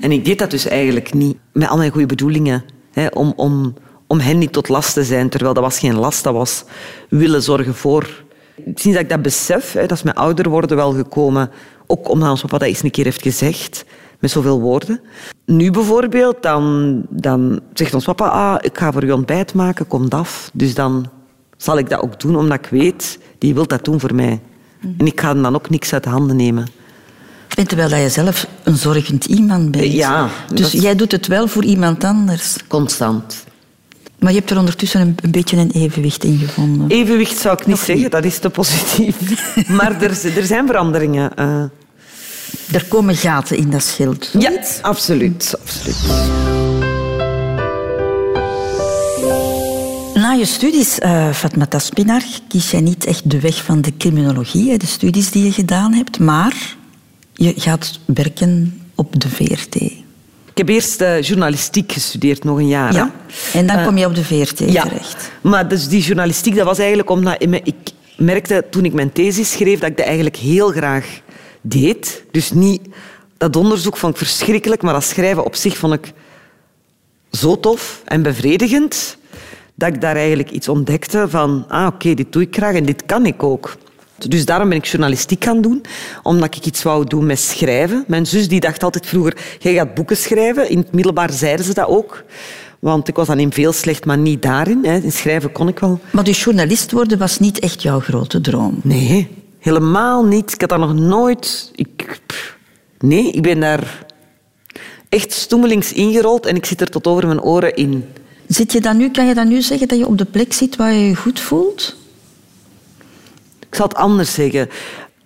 [0.00, 2.64] En ik deed dat dus eigenlijk niet, met al mijn goede bedoelingen.
[2.92, 3.74] Hè, om, om,
[4.10, 5.28] om hen niet tot last te zijn.
[5.28, 6.64] Terwijl dat was geen last, dat was
[7.08, 8.22] willen zorgen voor.
[8.64, 11.50] Sinds dat ik dat besef, hè, dat is mijn ouder worden wel gekomen.
[11.86, 13.84] Ook omdat ons papa dat eens een keer heeft gezegd,
[14.18, 15.00] met zoveel woorden.
[15.46, 20.06] Nu bijvoorbeeld, dan, dan zegt ons papa, ah, ik ga voor u ontbijt maken, kom
[20.08, 20.50] af.
[20.52, 21.10] Dus dan
[21.56, 24.40] zal ik dat ook doen, omdat ik weet, die wil dat doen voor mij.
[24.98, 26.66] En ik ga hem dan ook niks uit de handen nemen.
[27.56, 29.92] En terwijl dat je zelf een zorgend iemand bent.
[29.92, 32.56] Ja, Dus dat- jij doet het wel voor iemand anders.
[32.68, 33.44] Constant.
[34.20, 36.88] Maar je hebt er ondertussen een, een beetje een evenwicht in gevonden.
[36.88, 39.16] Evenwicht zou ik niet zeggen, dat is te positief.
[39.78, 41.36] maar er, er zijn veranderingen.
[41.36, 41.62] eh.
[42.72, 44.30] Er komen gaten in dat schild.
[44.38, 44.52] ja,
[44.82, 45.54] absoluut.
[45.60, 45.96] absoluut.
[50.14, 54.78] Na je studies, eh Fatma Taspinar, kies jij niet echt de weg van de criminologie,
[54.78, 56.76] de studies die je gedaan hebt, maar
[57.34, 59.76] je gaat werken op de VRT.
[60.50, 62.92] Ik heb eerst eh, journalistiek gestudeerd, nog een jaar.
[62.92, 63.12] Ja.
[63.52, 63.58] hè.
[63.58, 64.82] En dan Eh, kom je op de VRT ja.
[64.82, 65.30] terecht.
[65.40, 67.74] Maar dus die journalistiek, dat was eigenlijk omdat ik
[68.16, 71.20] merkte toen ik mijn thesis schreef dat ik dat eigenlijk heel graag
[71.60, 72.24] deed.
[72.30, 72.80] Dus niet...
[73.36, 76.12] Dat onderzoek vond ik verschrikkelijk, maar dat schrijven op zich vond ik
[77.30, 79.16] zo tof en bevredigend
[79.74, 83.06] dat ik daar eigenlijk iets ontdekte van ah, oké, dit doe ik graag en dit
[83.06, 83.76] kan ik ook.
[84.28, 85.82] Dus daarom ben ik journalistiek gaan doen,
[86.22, 88.04] omdat ik iets wou doen met schrijven.
[88.06, 90.70] Mijn zus die dacht altijd vroeger, jij gaat boeken schrijven.
[90.70, 92.24] In het middelbaar zeiden ze dat ook.
[92.78, 94.84] Want ik was dan in veel slecht, maar niet daarin.
[94.84, 94.96] Hè.
[94.96, 96.00] In schrijven kon ik wel.
[96.10, 98.80] Maar dus journalist worden was niet echt jouw grote droom.
[98.82, 100.52] Nee, helemaal niet.
[100.52, 101.70] Ik had dat nog nooit...
[101.74, 102.20] Ik,
[102.98, 104.06] nee, ik ben daar
[105.08, 108.04] echt stoemelings ingerold en ik zit er tot over mijn oren in.
[108.46, 110.76] Zit je dan nu, kan je dan nu zeggen dat je op de plek zit
[110.76, 111.96] waar je je goed voelt?
[113.70, 114.68] Ik zal het anders zeggen.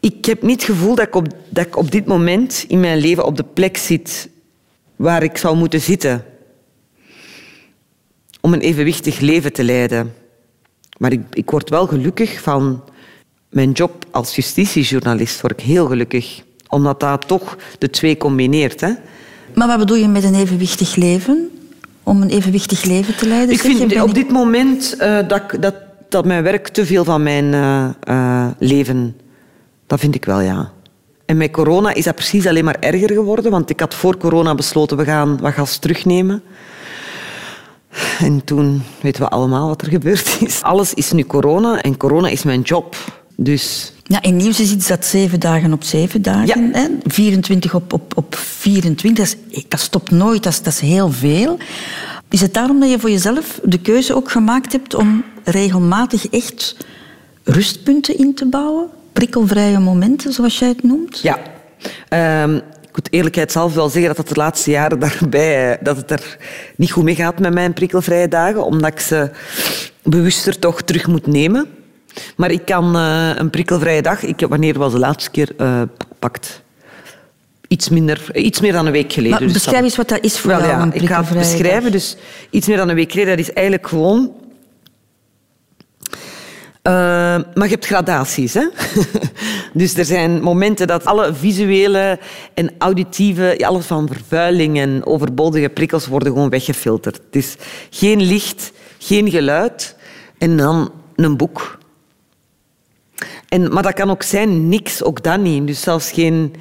[0.01, 2.99] Ik heb niet het gevoel dat ik, op, dat ik op dit moment in mijn
[2.99, 4.28] leven op de plek zit
[4.97, 6.24] waar ik zou moeten zitten.
[8.40, 10.14] Om een evenwichtig leven te leiden.
[10.99, 12.82] Maar ik, ik word wel gelukkig van
[13.51, 15.40] mijn job als justitiejournalist.
[15.40, 16.42] Word ik heel gelukkig.
[16.68, 18.80] Omdat dat toch de twee combineert.
[18.80, 18.92] Hè.
[19.55, 21.51] Maar wat bedoel je met een evenwichtig leven?
[22.03, 23.55] Om een evenwichtig leven te leiden?
[23.55, 25.74] Ik vind op dit moment eh, dat, ik- dat,
[26.14, 29.16] dat mijn werk te veel van mijn eh, eh, leven...
[29.86, 30.70] Dat vind ik wel, ja.
[31.26, 33.50] En met corona is dat precies alleen maar erger geworden.
[33.50, 36.42] Want ik had voor corona besloten, we gaan wat gas terugnemen.
[38.18, 40.62] En toen weten we allemaal wat er gebeurd is.
[40.62, 42.96] Alles is nu corona en corona is mijn job.
[43.36, 46.70] Dus Ja, in nieuws is iets dat zeven dagen op zeven dagen.
[46.72, 46.86] Hè?
[47.04, 51.10] 24 op, op, op 24, dat, is- dat stopt nooit, dat is, dat is heel
[51.10, 51.58] veel.
[52.31, 56.77] Is het daarom dat je voor jezelf de keuze ook gemaakt hebt om regelmatig echt
[57.45, 58.89] rustpunten in te bouwen?
[59.12, 61.20] Prikkelvrije momenten, zoals jij het noemt?
[61.20, 61.39] ja.
[62.09, 65.97] Ehm, ik moet eerlijkheid zelf wel zeggen dat het de laatste jaren daarbij, eh, dat
[65.97, 66.37] het er
[66.77, 69.31] niet goed mee gaat met mijn prikkelvrije dagen, omdat ik ze
[70.03, 71.66] bewuster toch terug moet nemen.
[72.37, 75.83] Maar ik kan eh, een prikkelvrije dag, ik, wanneer was de laatste keer, eh,
[76.18, 76.62] pakt
[77.75, 79.39] iets, minder, iets meer dan een week geleden.
[79.39, 81.93] Maar Dus beschrijf eens wat dat is voor Wel, jou, ja, ik ga het beschrijven.
[81.93, 82.16] Dus
[82.51, 84.33] iets meer dan een week geleden, dat is eigenlijk gewoon
[86.83, 86.93] eh,
[87.55, 88.55] maar je hebt gradaties.
[88.55, 88.66] Hè?
[89.81, 92.18] dus er zijn momenten dat alle visuele
[92.55, 97.20] en auditieve, ja, alles van vervuiling en overbodige prikkels worden gewoon weggefilterd.
[97.31, 97.57] Dus
[97.91, 99.97] geen licht, geen geluid
[100.39, 101.79] en dan een boek.
[103.49, 105.66] En, maar dat kan ook zijn niks, ook dat niet.
[105.66, 106.55] Dus zelfs geen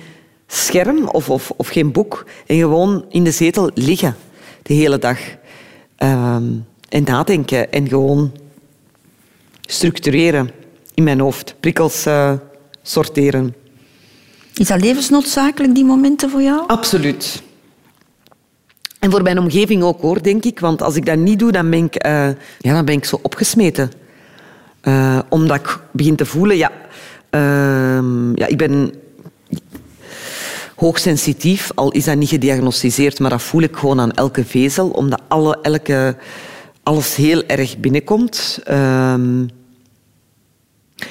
[0.54, 2.26] scherm of, of, of geen boek.
[2.46, 4.16] En gewoon in de zetel liggen
[4.62, 5.20] de hele dag.
[5.96, 6.44] Ehm,
[6.90, 8.32] en nadenken en gewoon
[9.62, 10.52] structureren
[10.94, 11.56] in mijn hoofd.
[11.60, 12.34] Prikkels eh,
[12.82, 13.56] sorteren.
[14.54, 16.68] Is dat levensnoodzakelijk, die momenten voor jou?
[16.68, 17.44] Absoluut.
[19.00, 20.60] En voor mijn omgeving ook, hoor, denk ik.
[20.60, 22.28] Want als ik dat niet doe, dan ben ik, eh,
[22.60, 23.92] ja, dan ben ik zo opgesmeten.
[24.82, 26.58] Eh, omdat ik begin te voelen...
[26.58, 26.72] Ja,
[27.30, 28.94] ehm, ja, ik ben
[30.84, 35.22] hoogsensitief, al is dat niet gediagnosticeerd, maar dat voel ik gewoon aan elke vezel, omdat
[35.28, 36.16] alle, elke,
[36.84, 38.60] alles heel erg binnenkomt.
[38.64, 39.46] Ehm,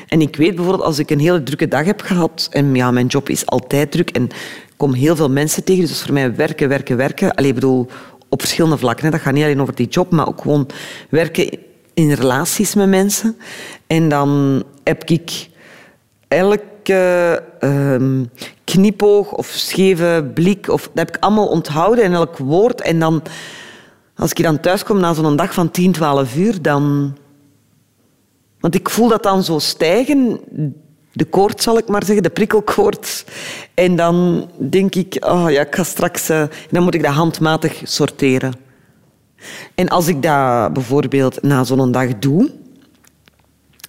[0.08, 3.06] en ik weet bijvoorbeeld, als ik een hele drukke dag heb gehad, en ja, mijn
[3.06, 6.68] job is altijd druk, en ik kom heel veel mensen tegen, dus voor mij werken,
[6.68, 7.34] werken, werken.
[7.34, 7.88] Allee, ik bedoel,
[8.28, 9.10] op verschillende vlakken.
[9.10, 10.68] Dat gaat niet alleen over die job, maar ook gewoon
[11.08, 11.58] werken
[11.94, 13.36] in relaties met mensen.
[13.86, 15.48] En dan heb ik
[16.82, 18.24] elke ehm,
[18.64, 22.80] knipoog of scheve blik, of, dat heb ik allemaal onthouden en elk woord.
[22.80, 23.22] En dan,
[24.16, 27.16] als ik dan thuis kom na zo'n dag van 10, 12 uur, dan...
[28.60, 30.40] Want ik voel dat dan zo stijgen,
[31.12, 33.24] de koorts zal ik maar zeggen, de prikkelkoorts.
[33.74, 36.28] En dan denk ik, oh ja, ik ga straks...
[36.28, 38.52] eh, dan moet ik dat handmatig sorteren.
[39.74, 42.50] En als ik dat bijvoorbeeld na zo'n dag doe,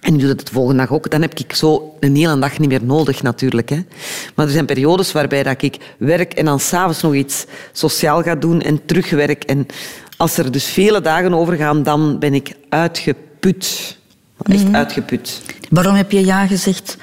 [0.04, 2.58] en ik doe dat de volgende dag ook, dan heb ik zo een hele dag
[2.58, 3.68] niet meer nodig natuurlijk.
[3.68, 3.84] Hè.
[4.34, 8.34] Maar er zijn periodes waarbij dat ik werk en dan s'avonds nog iets sociaal ga
[8.34, 9.44] doen en terugwerk.
[9.44, 9.66] En
[10.16, 13.98] als er dus vele dagen overgaan, dan ben ik uitgeput.
[14.42, 15.42] Echt uitgeput.
[15.70, 16.96] Waarom heb je ja gezegd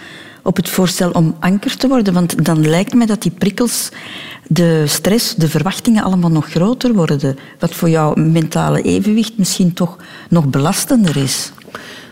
[0.44, 2.14] op het voorstel om anker te worden?
[2.14, 3.90] Want dan lijkt me dat die prikkels,
[4.48, 7.38] de stress, de verwachtingen allemaal nog groter worden.
[7.60, 9.98] Wat voor jouw mentale evenwicht misschien toch
[10.30, 11.52] nog belastender is.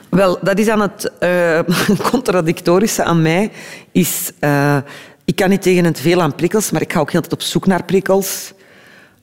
[0.10, 1.60] Wel, dat is aan het eh,
[2.12, 3.51] contradictorische aan mij.
[3.91, 4.78] Is, eh,
[5.26, 7.41] ik kan niet tegen het veel aan prikkels, maar ik ga ook heel tijd op
[7.41, 8.53] zoek naar prikkels.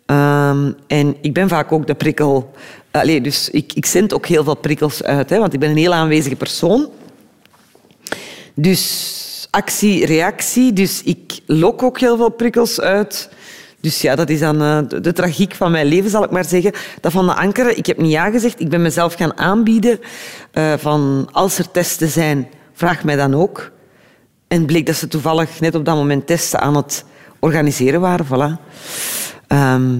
[0.07, 2.53] Ehm, en ik ben vaak ook de prikkel...
[2.91, 5.77] Allee, dus ik, ik zend ook heel veel prikkels uit, hè, want ik ben een
[5.77, 6.89] heel aanwezige persoon.
[8.55, 10.73] Dus actie, reactie.
[10.73, 13.29] Dus ik lok ook heel veel prikkels uit.
[13.87, 16.45] Dus ja, dat is dan eh, de, de tragiek van mijn leven, zal ik maar
[16.45, 16.73] zeggen.
[17.01, 18.61] Dat van de ankeren, ik heb niet ja gezegd.
[18.61, 20.01] Ik ben mezelf gaan aanbieden
[20.53, 23.71] eh, van als er testen zijn, vraag mij dan ook.
[24.49, 27.05] En bleek dat ze toevallig net op dat moment testen aan het
[27.39, 28.27] organiseren waren.
[28.27, 28.61] Voilà.
[29.47, 29.95] Ehm,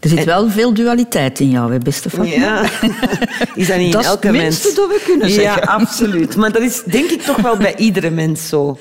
[0.00, 2.24] Er zit wel veel dualiteit in jou, hè, beste Fatma.
[2.24, 2.62] ja,
[3.54, 4.62] is dat niet Dat in is elke het mens?
[4.62, 5.62] minste dat we kunnen zeggen.
[5.62, 6.36] Ja, absoluut.
[6.36, 8.78] Maar dat is denk ik toch wel bij iedere mens zo.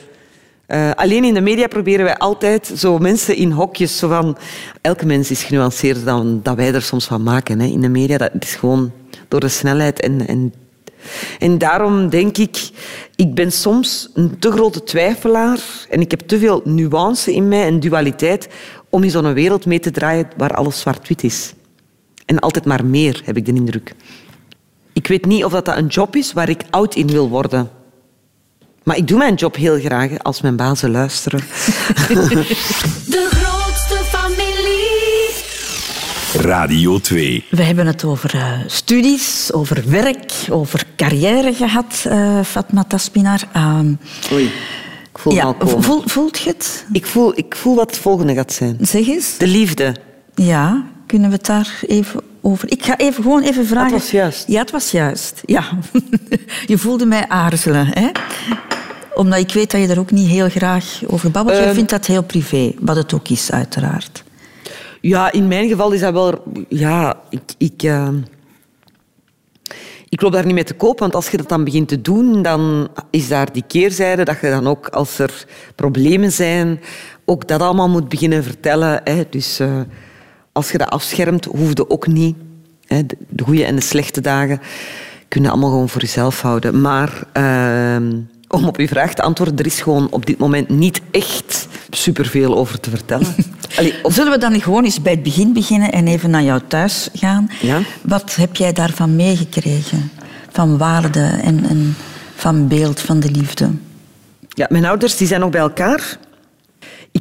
[0.65, 3.97] Eh, alleen in de media proberen wij altijd zo mensen in hokjes.
[3.97, 4.37] Zo van,
[4.81, 7.59] elke mens is genuanceerder dan dat wij er soms van maken.
[7.59, 7.65] Hè.
[7.65, 8.91] In de media dat is gewoon
[9.27, 9.99] door de snelheid.
[9.99, 10.53] En, en,
[11.39, 12.69] en daarom denk ik,
[13.15, 15.59] ik ben soms een te grote twijfelaar.
[15.89, 18.49] En ik heb te veel nuance in mij en dualiteit
[18.89, 21.53] om in zo'n wereld mee te draaien waar alles zwart-wit is.
[22.25, 23.95] En altijd maar meer, heb ik de indruk.
[24.93, 27.69] Ik weet niet of dat een job is waar ik oud in wil worden.
[28.83, 31.39] Maar ik doe mijn job heel graag als mijn bazen luisteren.
[33.05, 34.51] De grootste familie.
[36.47, 37.45] Radio 2.
[37.49, 43.39] We hebben het over eh, studies, over werk, over carrière gehad, eh, Fatma Taspinar.
[43.53, 43.93] Ehm,
[44.31, 44.45] Oei,
[45.11, 46.85] ik voel ja, voel, voelt je het?
[46.91, 48.77] Ik voel, ik voel wat het volgende gaat zijn.
[48.81, 49.37] Zeg eens.
[49.37, 49.95] De liefde.
[50.35, 52.71] Ja, kunnen we het daar even over...
[52.71, 53.91] Ik ga even, gewoon even vragen...
[53.91, 54.47] was juist.
[54.47, 55.41] Ja, het was juist.
[55.45, 55.63] Ja.
[56.65, 58.09] je voelde mij aarzelen, hè?
[59.13, 61.57] Omdat ik weet dat je er ook niet heel graag over babbelt.
[61.57, 61.73] Je Ehm.
[61.73, 64.23] vindt dat heel privé, wat het ook is, uiteraard.
[65.01, 66.43] Ja, in mijn geval is dat wel...
[66.69, 67.41] Ja, ik...
[67.57, 68.07] ik eh,
[70.09, 72.41] ik loop daar niet mee te koop, want als je dat dan begint te doen,
[72.41, 76.79] dan is daar die keerzijde dat je dan ook, als er problemen zijn,
[77.25, 79.01] ook dat allemaal moet beginnen vertellen.
[79.03, 79.23] Hè.
[79.29, 79.79] Dus eh,
[80.53, 82.35] als je dat afschermt, hoef je ook niet.
[82.87, 83.05] Hè.
[83.05, 84.61] De, de goede en de slechte dagen
[85.27, 86.81] kunnen allemaal gewoon voor jezelf houden.
[86.81, 88.11] Maar ehm,
[88.47, 92.57] om op uw vraag te antwoorden, er is gewoon op dit moment niet echt superveel
[92.57, 93.35] over te vertellen.
[93.77, 96.59] Allee, of Zullen we dan gewoon eens bij het begin beginnen en even naar jouw
[96.67, 97.49] thuis gaan?
[97.61, 97.81] Ja.
[98.01, 100.11] Wat heb jij daarvan meegekregen?
[100.51, 101.95] Van waarde en, en
[102.35, 103.69] van beeld van de liefde?
[104.49, 106.17] Ja, mijn ouders die zijn nog bij elkaar.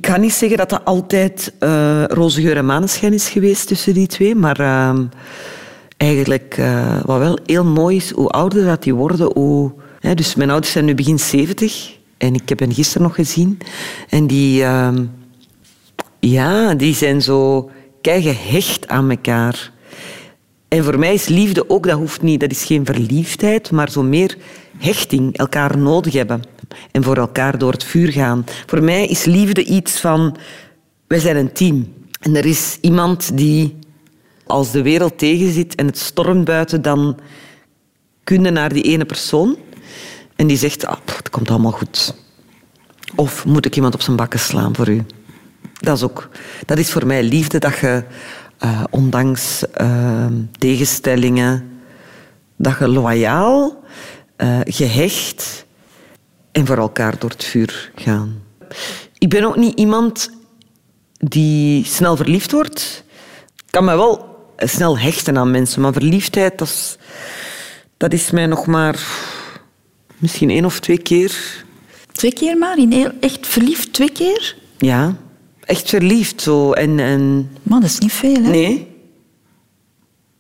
[0.03, 3.95] Ik ga niet zeggen dat dat altijd eh roze geur en maneschijn is geweest tussen
[3.95, 5.05] die twee, maar ehm,
[5.97, 9.73] eigenlijk eh, wat wel heel mooi is, hoe ouder dat die worden, hoe...
[10.01, 13.59] Hè, dus mijn ouders zijn nu begin 70 en ik heb hen gisteren nog gezien.
[14.09, 15.05] En die, ehm,
[16.21, 17.71] ja, die zijn zo
[18.03, 19.73] gehecht aan elkaar.
[20.69, 24.03] En voor mij is liefde ook, dat hoeft niet, dat is geen verliefdheid, maar zo
[24.03, 24.37] meer
[24.79, 26.52] hechting, elkaar nodig hebben
[26.91, 28.45] en voor elkaar door het vuur gaan.
[28.67, 30.37] Voor mij is liefde iets van,
[31.07, 31.93] wij zijn een team.
[32.21, 33.79] En er is iemand die,
[34.47, 37.19] als de wereld tegenzit en het stormt buiten, dan
[38.25, 39.57] kun je naar die ene persoon
[40.37, 42.15] en die zegt, ah, het komt allemaal goed.
[43.15, 45.03] Of moet ik iemand op zijn bakken slaan voor u?
[45.81, 46.29] Dat is ook,
[46.67, 48.05] dat is voor mij liefde, dat je
[48.59, 50.27] eh, ondanks eh,
[50.59, 51.81] tegenstellingen,
[52.57, 53.85] dat je loyaal,
[54.37, 55.67] eh, gehecht
[56.53, 58.43] en voor elkaar door het vuur gaan.
[59.19, 60.31] Ik ben ook niet iemand
[61.19, 63.05] die snel verliefd wordt.
[63.57, 66.97] Ik kan me wel snel hechten aan mensen, maar verliefdheid, dat is,
[67.97, 69.07] dat is mij nog maar
[70.19, 71.65] misschien één of twee keer.
[72.13, 72.79] Twee keer maar?
[72.79, 74.57] In heel, echt verliefd twee keer?
[74.79, 75.17] Ja,
[75.65, 76.73] echt verliefd zo.
[76.73, 78.51] En, en Man, dat is niet veel, hè?
[78.51, 78.91] Nee.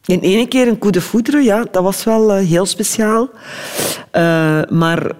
[0.05, 3.31] In ene keer een coup de foudre, ja, dat was wel eh, heel speciaal.
[4.11, 5.13] Eh, maar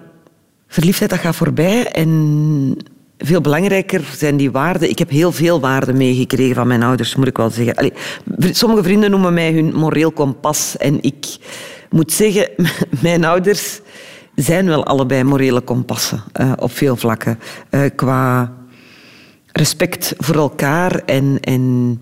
[0.73, 1.87] verliefdheid, dat gaat voorbij.
[1.87, 2.77] En
[3.17, 4.89] veel belangrijker zijn die waarden.
[4.89, 7.75] Ik heb heel veel waarden meegekregen van mijn ouders, moet ik wel zeggen.
[7.75, 7.93] Allee,
[8.51, 10.77] sommige vrienden noemen mij hun moreel kompas.
[10.77, 11.37] En ik
[11.89, 12.49] moet zeggen,
[13.01, 13.81] mijn ouders
[14.35, 17.39] zijn wel allebei morele kompassen eh, op veel vlakken.
[17.69, 18.53] Eh, qua
[19.51, 21.97] respect voor elkaar en, en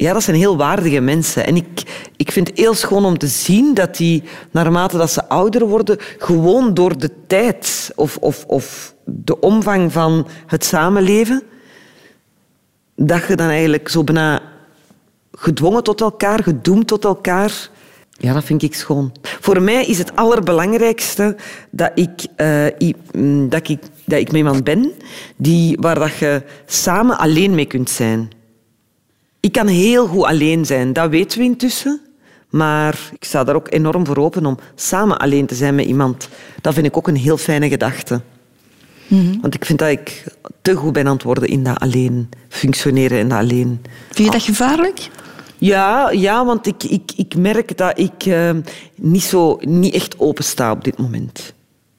[0.00, 1.46] ja, dat zijn heel waardige mensen.
[1.46, 1.82] En ik,
[2.16, 5.96] ik vind het heel schoon om te zien dat die, naarmate dat ze ouder worden,
[6.18, 11.42] gewoon door de tijd of, of, of de omvang van het samenleven,
[12.96, 14.42] dat je dan eigenlijk zo bijna
[15.32, 17.70] gedwongen tot elkaar, gedoemd tot elkaar.
[18.10, 19.12] Ja, dat vind ik schoon.
[19.22, 21.36] Voor mij is het allerbelangrijkste
[21.70, 22.66] dat ik, eh,
[23.12, 24.92] mm, dat ik, dat ik met iemand ben
[25.36, 28.38] die, waar dat je samen alleen mee kunt zijn.
[29.40, 32.00] Ik kan heel goed alleen zijn, dat weten we intussen.
[32.48, 36.28] Maar ik sta daar ook enorm voor open om samen alleen te zijn met iemand.
[36.60, 38.20] Dat vind ik ook een heel fijne gedachte.
[39.40, 40.24] Want ik vind dat ik
[40.62, 43.80] te goed ben aan het worden in dat alleen functioneren en dat alleen.
[44.10, 45.08] Vind je dat gevaarlijk?
[45.58, 48.50] Ja, ja want ik, ik, ik merk dat ik eh,
[48.94, 51.54] niet, zo, niet echt opensta op dit moment.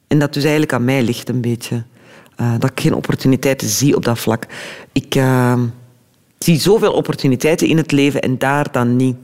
[0.06, 1.82] En dat dus eigenlijk aan mij ligt een beetje.
[2.36, 4.46] Eh, dat ik geen opportuniteiten zie op dat vlak.
[4.92, 5.62] Ik eh,
[6.42, 9.16] zie zoveel opportuniteiten in het leven en daar dan niet.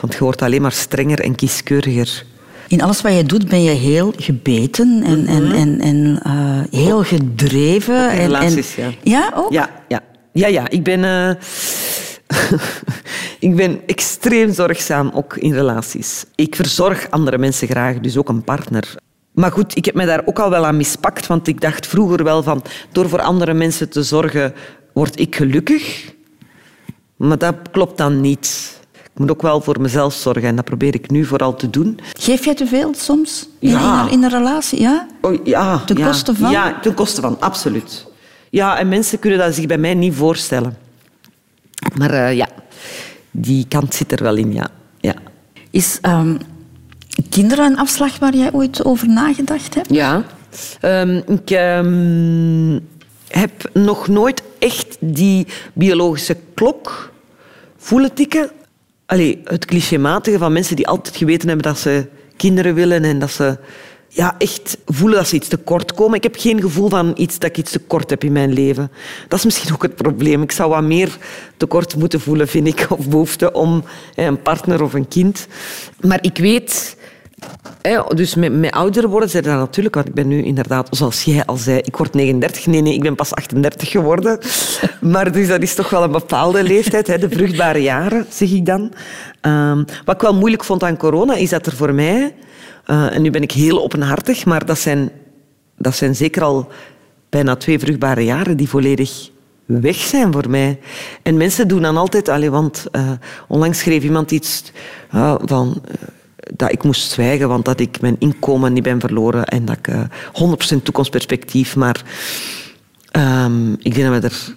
[0.00, 2.24] Want je wordt alleen maar strenger en kieskeuriger.
[2.68, 7.02] In alles wat je doet ben je heel gebeten en, en, en, en eh, heel
[7.02, 7.94] gedreven.
[7.94, 8.90] in en, en- relaties, ja.
[9.02, 9.52] Ja, ook?
[9.52, 10.00] Ja, ja.
[10.32, 10.68] ja, ja.
[10.68, 11.30] Ik, ben, eh,
[13.48, 16.24] ik ben extreem zorgzaam, ook in relaties.
[16.34, 18.94] Ik verzorg andere mensen graag, dus ook een partner.
[19.32, 22.24] Maar goed, ik heb me daar ook al wel aan mispakt, want ik dacht vroeger
[22.24, 22.62] wel van...
[22.92, 24.54] door voor andere mensen te zorgen,
[24.92, 26.14] word ik gelukkig.
[27.16, 28.74] Maar dat klopt dan niet.
[28.92, 31.98] Ik moet ook wel voor mezelf zorgen en dat probeer ik nu vooral te doen.
[32.18, 33.78] Geef jij te veel soms in, Ja.
[33.78, 34.80] in, een, in een relatie?
[34.80, 35.06] Ja?
[35.20, 36.06] Oh, ja, Ten ja.
[36.06, 36.50] koste van?
[36.50, 38.06] Ja, ten koste van, absoluut.
[38.50, 40.76] Ja, en mensen kunnen dat zich bij mij niet voorstellen.
[41.98, 42.48] Maar eh, ja,
[43.30, 44.68] die kant zit er wel in, ja.
[45.00, 45.14] ja.
[45.70, 46.36] Is ehm,
[47.30, 49.94] kinderen een afslag waar jij ooit over nagedacht hebt?
[49.94, 50.24] Ja.
[50.80, 52.78] Ehm, ik ehm,
[53.28, 57.12] heb nog nooit echt die biologische klok
[57.76, 58.50] voelen tikken.
[59.06, 63.30] Allee, het clichématige van mensen die altijd geweten hebben dat ze kinderen willen en dat
[63.30, 63.58] ze
[64.08, 66.16] ja, echt voelen dat ze iets tekort komen.
[66.16, 68.90] Ik heb geen gevoel van iets, dat ik iets tekort heb in mijn leven.
[69.28, 70.42] Dat is misschien ook het probleem.
[70.42, 71.16] Ik zou wat meer
[71.56, 73.84] tekort moeten voelen, vind ik, of behoefte om
[74.14, 75.46] een partner of een kind.
[76.00, 76.95] Maar ik weet
[78.14, 81.44] dus met, met ouder worden zijn dat natuurlijk, want ik ben nu inderdaad, zoals jij
[81.44, 82.66] al zei, ik word 39.
[82.66, 84.38] Nee, nee, ik ben pas 38 geworden.
[85.00, 88.66] Maar dus dat is toch wel een bepaalde leeftijd, hè, de vruchtbare jaren, zeg ik
[88.66, 88.92] dan.
[89.40, 92.34] Ehm, wat ik wel moeilijk vond aan corona, is dat er voor mij,
[92.84, 95.10] eh, en nu ben ik heel openhartig, maar dat zijn,
[95.78, 96.68] dat zijn zeker al
[97.28, 99.30] bijna twee vruchtbare jaren die volledig
[99.66, 100.78] weg zijn voor mij.
[101.22, 102.28] En mensen doen dan altijd...
[102.28, 103.10] Allee, want eh,
[103.48, 104.72] onlangs schreef iemand iets
[105.10, 105.82] eh, van...
[106.46, 109.76] eh, dat ik moest zwijgen, want dat ik mijn inkomen niet ben verloren en dat
[109.76, 110.00] ik eh
[110.78, 111.76] 100% toekomstperspectief.
[111.76, 112.04] Maar
[113.10, 114.56] ehm, ik denk dat we er...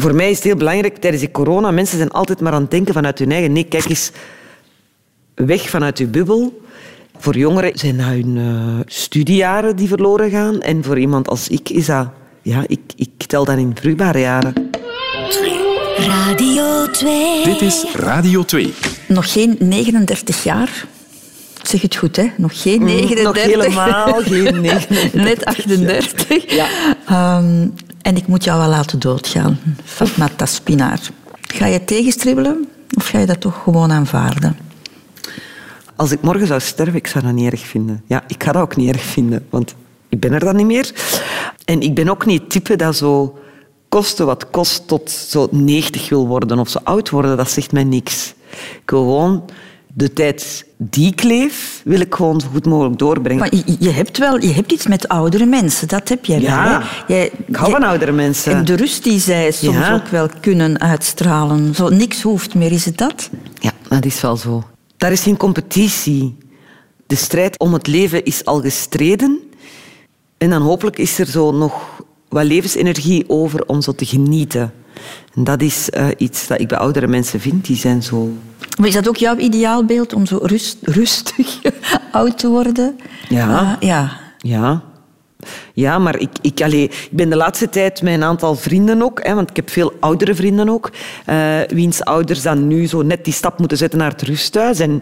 [0.00, 2.70] Voor mij is het heel belangrijk, tijdens die corona, mensen zijn altijd maar aan het
[2.70, 3.52] denken vanuit hun eigen...
[3.52, 4.10] Nee, kijk eens,
[5.34, 6.60] weg vanuit je bubbel.
[7.18, 10.60] Voor jongeren zijn dat hun eh, studiejaren die verloren gaan.
[10.60, 12.08] En voor iemand als ik is dat...
[12.42, 14.70] Ja, ik, ik tel dat in vruchtbare jaren.
[15.96, 17.44] Radio 2.
[17.44, 18.74] Dit is Radio 2.
[19.08, 20.86] Nog geen 39 jaar.
[21.62, 22.30] Zeg het goed, hè?
[22.36, 23.18] Nog geen 39.
[23.18, 26.54] Mm, nog helemaal geen 39 Net 38.
[26.54, 26.66] Ja.
[27.06, 27.68] Ehm,
[28.02, 31.00] en ik moet jou wel laten doodgaan, Fatma Taspinaar.
[31.40, 34.56] Ga je tegenstribbelen of ga je dat toch gewoon aanvaarden?
[35.96, 38.02] Als ik morgen zou sterven, ik zou dat niet erg vinden.
[38.06, 39.74] Ja, ik ga dat ook niet erg vinden, want
[40.08, 40.92] ik ben er dan niet meer.
[41.64, 43.38] En ik ben ook niet het type dat zo
[43.88, 47.36] koste wat kost tot zo 90 wil worden of zo oud worden.
[47.36, 48.34] Dat zegt mij niks.
[48.82, 49.44] Ik wil gewoon
[49.92, 53.40] de tijd die ik leef, wil ik gewoon zo goed mogelijk doorbrengen.
[53.40, 56.64] Maar je, je hebt wel je hebt iets met oudere mensen, dat heb jij Ja,
[56.68, 56.78] wel.
[56.80, 57.14] Hè?
[57.14, 58.52] Jij, ik hou van oudere mensen.
[58.52, 59.94] En de rust die zij soms Ja.
[59.94, 61.74] ook wel kunnen uitstralen.
[61.74, 63.30] Zo, niks hoeft meer, is het dat?
[63.58, 64.64] Ja, dat is wel zo.
[64.96, 66.36] Daar is geen competitie.
[67.06, 69.40] De strijd om het leven is al gestreden.
[70.38, 71.95] En dan hopelijk is er zo nog
[72.28, 74.72] wat levensenergie over om zo te genieten.
[75.34, 77.66] En dat is eh, iets dat ik bij oudere mensen vind.
[77.66, 78.32] Die zijn zo...
[78.78, 81.60] Maar is dat ook jouw ideaalbeeld om zo rust, rustig
[82.12, 82.96] oud te worden?
[83.28, 83.58] Ja.
[83.58, 84.20] Ah, ja.
[84.38, 84.82] Ja.
[85.72, 89.26] Ja, maar ik, ik, allee, ik ben de laatste tijd met een aantal vrienden ook,
[89.26, 90.90] hè, want ik heb veel oudere vrienden ook,
[91.24, 94.78] eh, wiens ouders dan nu zo net die stap moeten zetten naar het rusthuis.
[94.78, 95.00] En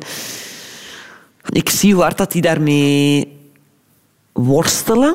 [1.48, 3.32] ik zie hoe hard dat die daarmee
[4.32, 5.14] worstelen.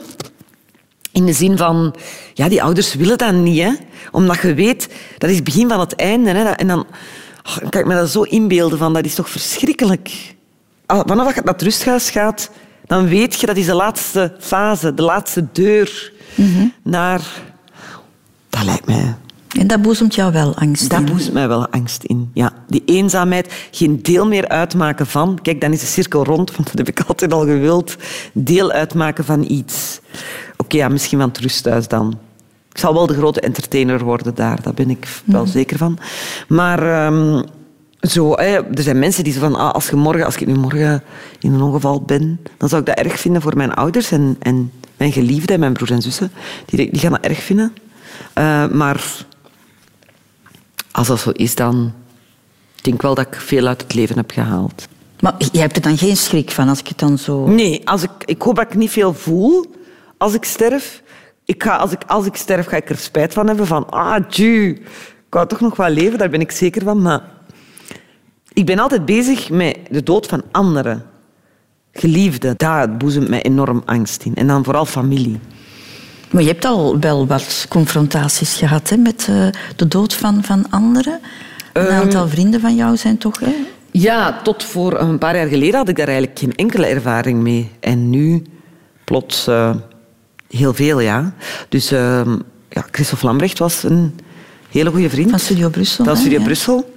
[1.19, 1.95] In de zin van,
[2.33, 3.71] ja, die ouders willen dat niet, hè.
[4.11, 6.31] Omdat je weet, dat is het begin van het einde.
[6.31, 6.43] Hè.
[6.43, 6.85] En dan
[7.43, 10.35] oh, kan ik me dat zo inbeelden van, dat is toch verschrikkelijk.
[10.85, 12.49] Vanaf dat je naar het rusthuis gaat,
[12.85, 16.13] dan weet je, dat is de laatste fase, de laatste deur
[16.83, 17.21] naar...
[18.49, 19.15] Dat lijkt mij...
[19.59, 21.05] En dat boezemt jou wel angst Dat in.
[21.05, 22.31] boezemt mij wel angst in.
[22.33, 22.53] Ja.
[22.67, 25.39] Die eenzaamheid, geen deel meer uitmaken van...
[25.41, 27.95] Kijk, dan is de cirkel rond, want dat heb ik altijd al gewild.
[28.33, 29.99] Deel uitmaken van iets.
[30.63, 32.19] Oké, ja, misschien van het rusthuis dan.
[32.71, 35.97] Ik zal wel de grote entertainer worden daar, daar ben ik wel zeker van.
[36.47, 37.43] Maar ehm,
[38.01, 39.61] zo, hè, er zijn mensen die zeggen van...
[39.61, 41.03] Ah, als, je morgen, als ik nu morgen
[41.39, 44.71] in een ongeval ben, dan zou ik dat erg vinden voor mijn ouders en, en
[44.97, 46.31] mijn geliefden en mijn broers en zussen.
[46.65, 47.73] Die, die gaan dat erg vinden.
[48.33, 49.25] Eh, maar
[50.91, 51.93] als dat zo is, dan
[52.75, 54.87] ik denk wel dat ik veel uit het leven heb gehaald.
[55.19, 57.47] Maar jij hebt er dan geen schrik van als ik het dan zo...
[57.47, 59.65] Nee, als ik, ik hoop dat ik niet veel voel
[60.19, 61.01] als ik sterf.
[61.45, 63.67] Ik ga, als, ik, als ik sterf, ga ik er spijt van hebben.
[63.67, 67.01] Van, ah, tju, ik wou toch nog wel leven, daar ben ik zeker van.
[67.01, 67.21] Maar
[68.53, 71.03] ik ben altijd bezig met de dood van anderen.
[71.91, 74.35] Geliefden, daar boezemt mij enorm angst in.
[74.35, 75.39] En dan vooral familie.
[76.31, 80.65] Maar je hebt al wel wat confrontaties gehad hè, met eh, de dood van, van
[80.69, 81.19] anderen.
[81.73, 83.39] Een Ehm, aantal vrienden van jou zijn toch...
[83.39, 83.55] Hè?
[83.91, 87.71] Ja, tot voor een paar jaar geleden had ik daar eigenlijk geen enkele ervaring mee.
[87.79, 88.43] En nu
[89.03, 89.75] plots eh,
[90.49, 91.33] heel veel, ja.
[91.69, 92.21] Dus uh,
[92.69, 94.19] ja, Christophe Lambrecht was een
[94.69, 95.29] hele goede vriend.
[95.29, 96.05] Van Studio Brussel.
[96.05, 96.17] Van?
[96.17, 96.43] Studio.
[96.43, 96.93] Brussel.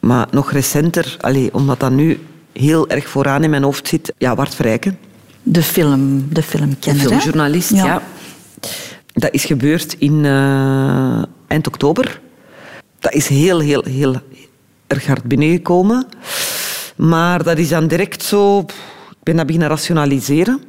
[0.00, 2.20] Maar nog recenter, allee, omdat dat nu
[2.52, 4.98] heel erg vooraan in mijn hoofd zit, ja, Bart Vrijken.
[5.42, 7.02] De film, de filmkenner.
[7.02, 7.08] hè?
[7.08, 8.02] filmjournalist, ja.
[9.12, 12.20] Dat is gebeurd in eh, eind oktober.
[12.98, 14.14] Dat is heel, heel, heel
[14.86, 16.06] erg hard binnengekomen.
[16.96, 18.58] Maar dat is dan direct zo...
[19.10, 20.62] Ik ben dat beginnen rationaliseren.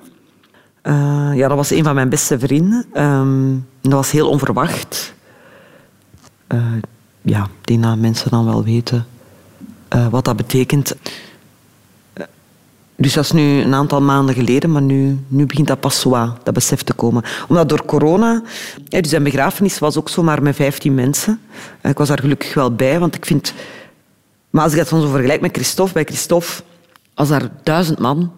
[0.82, 2.86] Eh, ja, dat was een van mijn beste vrienden.
[2.94, 5.14] Ehm, dat was heel onverwacht.
[6.48, 6.62] Eh,
[7.22, 9.06] ja, denk dat mensen dan wel weten
[9.88, 10.96] eh, wat dat betekent.
[12.96, 16.10] Dus dat is nu een aantal maanden geleden, maar nu, nu begint dat pas zo
[16.44, 17.24] dat besef te komen.
[17.48, 18.42] Omdat door corona...
[18.90, 21.42] hè, Dus zijn begrafenis was ook zomaar met 15 mensen.
[21.82, 23.54] Ik was daar gelukkig wel bij, want ik vind...
[24.50, 26.64] Maar als ik dat zo vergelijk met Christophe, bij Christophe
[27.16, 28.32] was daar duizend man.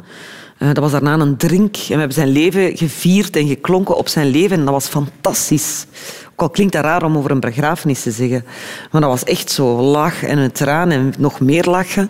[0.63, 1.75] Eh, dat was daarna een drink.
[1.75, 4.57] En we hebben zijn leven gevierd en geklonken op zijn leven.
[4.57, 5.85] En dat was fantastisch.
[6.31, 8.45] Ook al klinkt dat raar om over een begrafenis te zeggen.
[8.91, 12.09] Maar dat was echt zo lach en een traan en nog meer lachen.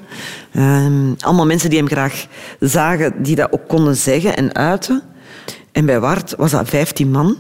[0.52, 2.26] Ehm, allemaal mensen die hem graag
[2.60, 5.02] zagen, die dat ook konden zeggen en uiten.
[5.72, 7.38] En bij Wart was dat 15 man.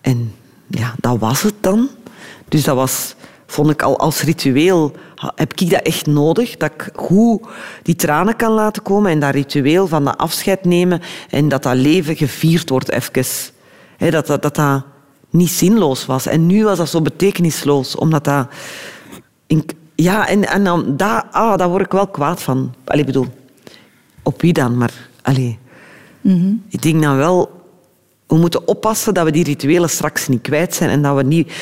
[0.00, 0.34] En
[0.66, 1.88] ja, dat was het dan.
[2.48, 3.14] Dus dat was,
[3.46, 4.92] vond ik al als ritueel,
[5.34, 6.56] heb ik dat echt nodig.
[6.56, 7.46] Dat ik goed
[7.82, 11.00] die tranen kan laten komen en dat ritueel van dat afscheid nemen
[11.30, 13.24] en dat dat leven gevierd wordt even.
[14.10, 14.84] Dat, dat, dat dat
[15.30, 16.26] niet zinloos was.
[16.26, 18.48] En nu was dat zo betekenisloos, omdat dat...
[19.46, 22.74] in- ja, en, en dan, daar, ah, daar word ik wel kwaad van.
[22.84, 23.26] Allee, bedoel,
[24.22, 24.76] op wie dan?
[24.76, 25.58] Maar, allee,
[26.68, 27.57] ik denk dan wel
[28.28, 31.52] we moeten oppassen dat we die rituelen straks niet kwijt zijn en dat we niet...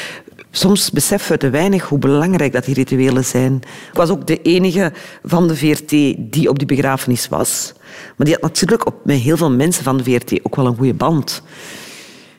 [0.50, 3.54] Soms beseffen we te weinig hoe belangrijk dat die rituelen zijn.
[3.54, 4.92] Ik was ook de enige
[5.24, 7.72] van de VRT die op die begrafenis was.
[8.16, 10.76] Maar die had natuurlijk op, met heel veel mensen van de VRT ook wel een
[10.76, 11.42] goede band.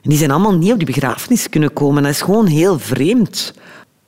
[0.04, 2.04] En die zijn allemaal niet op die begrafenis kunnen komen.
[2.04, 3.54] Dat is gewoon heel vreemd.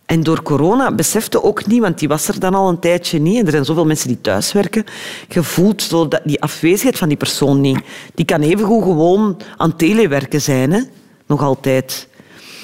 [0.10, 3.38] En door corona besefte ook niet, want die was er dan al een tijdje niet.
[3.39, 4.84] En er zijn zoveel mensen die thuiswerken.
[5.28, 7.80] Je voelt dat die afwezigheid van die persoon niet.
[8.16, 10.82] Die kan evengoed gewoon aan telewerken zijn, hè?
[11.26, 12.07] nog altijd.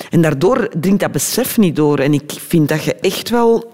[0.09, 1.99] En daardoor dringt dat besef niet door.
[1.99, 3.73] En ik vind dat je echt wel...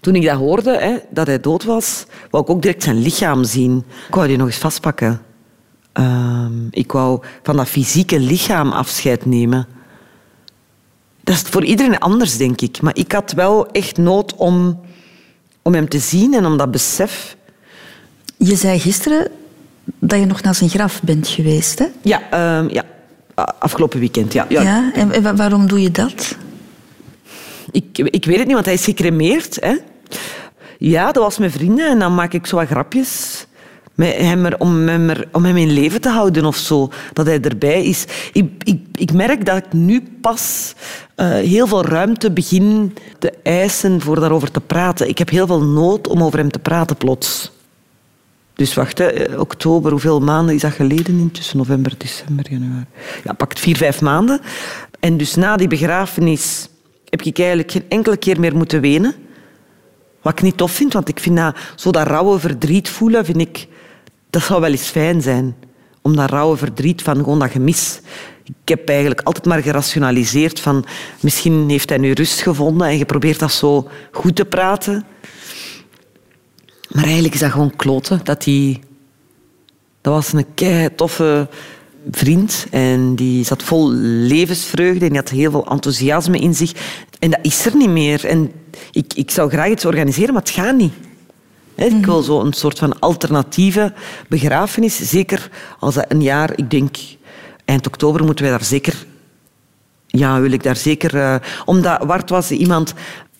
[0.00, 3.44] Toen ik dat hoorde, hè, dat hij dood was, wou ik ook direct zijn lichaam
[3.44, 3.84] zien.
[4.08, 5.22] Ik wou die nog eens vastpakken.
[5.92, 9.68] Ehm, ik wou van dat fysieke lichaam afscheid nemen.
[11.28, 12.80] Dat is voor iedereen anders, denk ik.
[12.80, 14.80] Maar ik had wel echt nood om,
[15.62, 17.36] om hem te zien en om dat besef.
[18.36, 19.30] Je zei gisteren
[19.98, 21.78] dat je nog naar zijn graf bent geweest.
[21.78, 21.86] Hè?
[22.02, 22.84] Ja, ehm, ja.
[23.58, 24.32] afgelopen weekend.
[24.32, 24.46] Ja.
[24.48, 24.62] Ja.
[24.62, 24.90] Ja.
[24.94, 26.36] en, en wa- waarom doe je dat?
[27.70, 29.56] Ik, ik weet het niet, want hij is gecremeerd.
[29.60, 29.74] Hè?
[30.78, 33.46] Ja, dat was met vrienden en dan maak ik zo wat grapjes
[33.98, 36.90] met hem om, hem om in leven te houden of zo.
[37.12, 38.04] Dat hij erbij is.
[38.32, 40.74] Ik, ik, ik merk dat ik nu pas
[41.14, 45.08] eh, heel veel ruimte begin te eisen voor daarover te praten.
[45.08, 47.52] Ik heb heel veel nood om over hem te praten plots.
[48.54, 51.56] Dus wacht, hè, eh, oktober, hoeveel maanden is dat geleden intussen?
[51.56, 52.86] November, december, januari.
[53.24, 54.40] Ja, pakt vier, vijf maanden.
[55.00, 56.68] En dus na die begrafenis
[57.08, 59.14] heb ik eigenlijk geen enkele keer meer moeten wenen.
[60.22, 63.40] Wat ik niet tof vind, want ik vind dat, zo dat rauwe verdriet voelen, vind
[63.40, 63.68] ik,
[64.30, 65.56] dat zou wel eens fijn zijn.
[66.02, 68.00] Om dat rauwe verdriet van gewoon dat gemis.
[68.44, 70.84] Ik heb eigenlijk altijd maar gerationaliseerd van
[71.20, 75.04] misschien heeft hij nu rust gevonden en geprobeerd dat zo goed te praten.
[76.88, 78.20] Maar eigenlijk is dat gewoon kloten.
[78.24, 78.80] Dat, die,
[80.00, 81.48] dat was een kei toffe
[82.10, 86.72] vriend en die zat vol levensvreugde en die had heel veel enthousiasme in zich.
[87.18, 88.26] En dat is er niet meer.
[88.26, 88.52] En
[88.90, 90.92] ik, ik zou graag iets organiseren, maar het gaat niet.
[91.86, 93.92] Ik wil zo een soort van alternatieve
[94.28, 94.96] begrafenis.
[94.96, 96.96] Zeker als dat een jaar, ik denk
[97.64, 99.06] eind oktober, moeten wij daar zeker
[100.08, 101.16] ja, wil ik daar zeker...
[101.16, 102.94] eh, omdat Wart was iemand,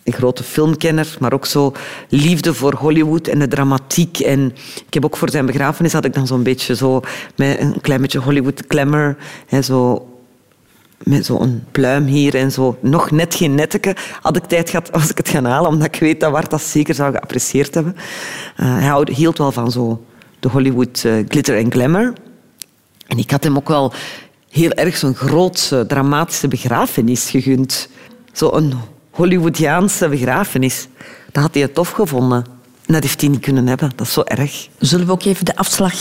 [0.04, 1.72] een grote filmkenner, maar ook zo
[2.08, 4.18] liefde voor Hollywood en de dramatiek.
[4.18, 4.54] En
[4.86, 7.00] ik heb ook voor zijn begrafenis had ik dan zo'n beetje zo...
[7.36, 9.16] Met een klein beetje Hollywood glamour.
[9.46, 10.07] Hè, zo
[11.04, 12.78] met zo'n pluim hier en zo.
[12.80, 13.96] Nog net geen netteke.
[14.20, 16.62] Had ik tijd gehad, was ik het gaan halen, omdat ik weet dat Wart dat
[16.62, 17.96] zeker zou geapprecieerd hebben.
[18.56, 20.04] Eh, hij houdt- hield wel van zo
[20.40, 22.12] de Hollywood eh, glitter en glamour.
[23.06, 23.92] En ik had hem ook wel
[24.50, 27.88] heel erg zo'n grootse, dramatische begrafenis gegund.
[28.32, 28.74] Zo'n
[29.10, 30.88] Hollywoodiaanse begrafenis.
[31.32, 32.44] Dat had hij tof gevonden.
[32.86, 33.90] En dat heeft hij niet kunnen hebben.
[33.96, 34.68] Dat is zo erg.
[34.78, 35.94] Zullen we ook even de afslag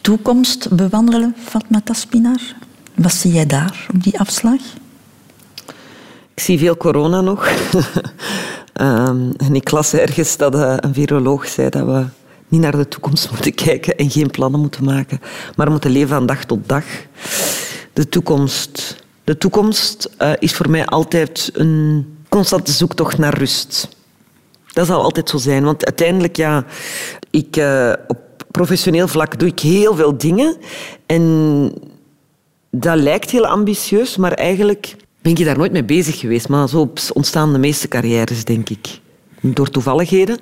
[0.00, 2.40] toekomst bewandelen, Fatma Taspinar?
[3.00, 4.60] Wat zie jij daar op die afslag?
[6.34, 7.48] Ik zie veel corona nog.
[8.72, 12.04] Ehm, en ik las ergens dat eh, een viroloog zei dat we
[12.48, 15.20] niet naar de toekomst moeten kijken en geen plannen moeten maken,
[15.56, 16.84] maar moeten leven van dag tot dag.
[17.92, 23.88] De toekomst, de toekomst eh, is voor mij altijd een constante zoektocht naar rust.
[24.72, 26.64] Dat zal altijd zo zijn, want uiteindelijk, ja,
[27.30, 28.18] ik, eh, op
[28.50, 30.56] professioneel vlak doe ik heel veel dingen
[31.06, 31.72] en
[32.70, 36.48] dat lijkt heel ambitieus, maar eigenlijk ben ik daar nooit mee bezig geweest.
[36.48, 39.00] Maar zo ontstaan de meeste carrières, denk ik.
[39.40, 40.38] Door toevalligheden.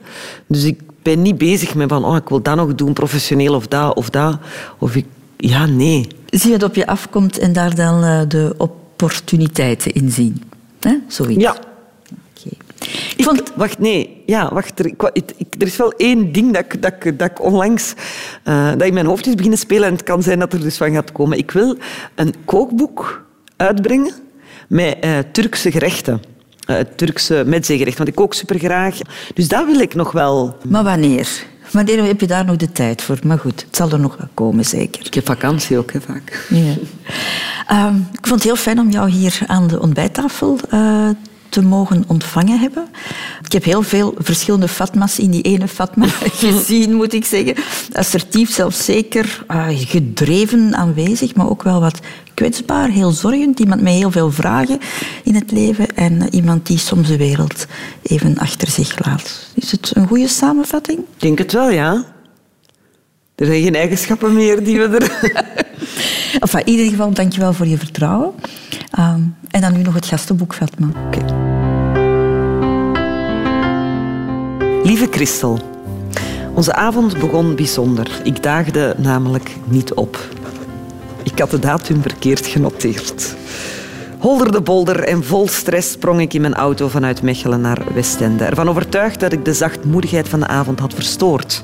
[0.46, 3.66] Dus ik ben niet bezig met van, oh, ik wil dat nog doen, professioneel of
[3.66, 4.38] dat of dat.
[4.78, 5.06] Of ik,
[5.36, 6.06] ja, nee.
[6.26, 10.42] Zie je het op je afkomt en daar dan eh, de opportuniteiten in zien?
[10.80, 10.96] Hè?
[11.06, 11.42] Zoiets.
[11.42, 11.67] Ja.
[13.18, 13.42] Ik vond...
[13.56, 14.22] Wacht, nee.
[14.26, 14.78] Ja, wacht.
[14.78, 17.94] Er, ik, ik- er is wel één ding dat ik, dat ik, dat ik onlangs...
[18.44, 20.76] eh, dat in mijn hoofd is beginnen spelen en het kan zijn dat er dus
[20.76, 21.38] van gaat komen.
[21.38, 21.76] Ik wil
[22.14, 23.24] een kookboek
[23.56, 24.12] uitbrengen
[24.68, 26.20] met eh, Turkse gerechten.
[26.66, 28.98] Eh, Turkse metzeegerechten, want ik kook supergraag.
[29.34, 30.56] Dus dat wil ik nog wel.
[30.68, 31.28] Maar wanneer?
[31.72, 33.18] Wanneer heb je daar nog de tijd voor?
[33.24, 35.06] Maar goed, het zal er nog wel komen, zeker.
[35.06, 36.46] Ik heb vakantie ook, hè, vaak.
[36.48, 36.72] Ja.
[37.66, 41.08] Ehm, ik vond het heel fijn om jou hier aan de ontbijttafel eh,
[41.58, 42.88] te mogen ontvangen hebben.
[43.44, 46.06] Ik heb heel veel verschillende Fatma's in die ene Fatma
[46.44, 47.54] gezien, moet ik zeggen.
[47.92, 51.98] Assertief, zelfzeker, eh, gedreven aanwezig, maar ook wel wat
[52.34, 53.60] kwetsbaar, heel zorgend.
[53.60, 54.78] Iemand met heel veel vragen
[55.24, 57.66] in het leven en eh, iemand die soms de wereld
[58.02, 59.50] even achter zich laat.
[59.54, 60.98] Is het een goede samenvatting?
[60.98, 62.04] Ik denk het wel, ja.
[63.34, 65.12] Er zijn geen eigenschappen meer die we er...
[66.40, 68.34] Enfin, in ieder geval, dankjewel voor je vertrouwen.
[68.90, 70.88] Ehm, en dan nu nog het gastenboek, Fatma.
[74.88, 75.58] Lieve Christel,
[76.54, 78.20] onze avond begon bijzonder.
[78.24, 80.18] Ik daagde namelijk niet op.
[81.22, 83.34] Ik had de datum verkeerd genoteerd.
[84.18, 88.44] Holder de bolder en vol stress sprong ik in mijn auto vanuit Mechelen naar Westende.
[88.44, 91.62] Ervan overtuigd dat ik de zachtmoedigheid van de avond had verstoord.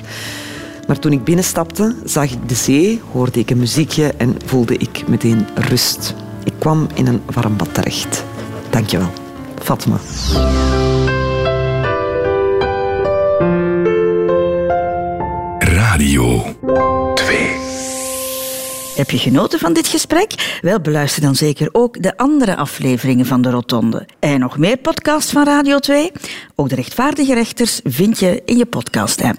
[0.87, 5.09] Maar toen ik binnenstapte, zag ik de zee, hoorde ik een muziekje en voelde ik
[5.09, 6.15] meteen rust.
[6.45, 8.25] Ik kwam in een warm bad terecht.
[8.71, 9.11] Dankjewel.
[9.63, 9.97] Fatma.
[16.65, 17.55] 2.
[18.95, 20.59] Heb je genoten van dit gesprek?
[20.61, 24.07] Wel, beluister dan zeker ook de andere afleveringen van de Rotonde.
[24.19, 26.13] En nog meer podcasts van Radio 2?
[26.55, 29.39] Ook de rechtvaardige rechters vind je in je podcast-app.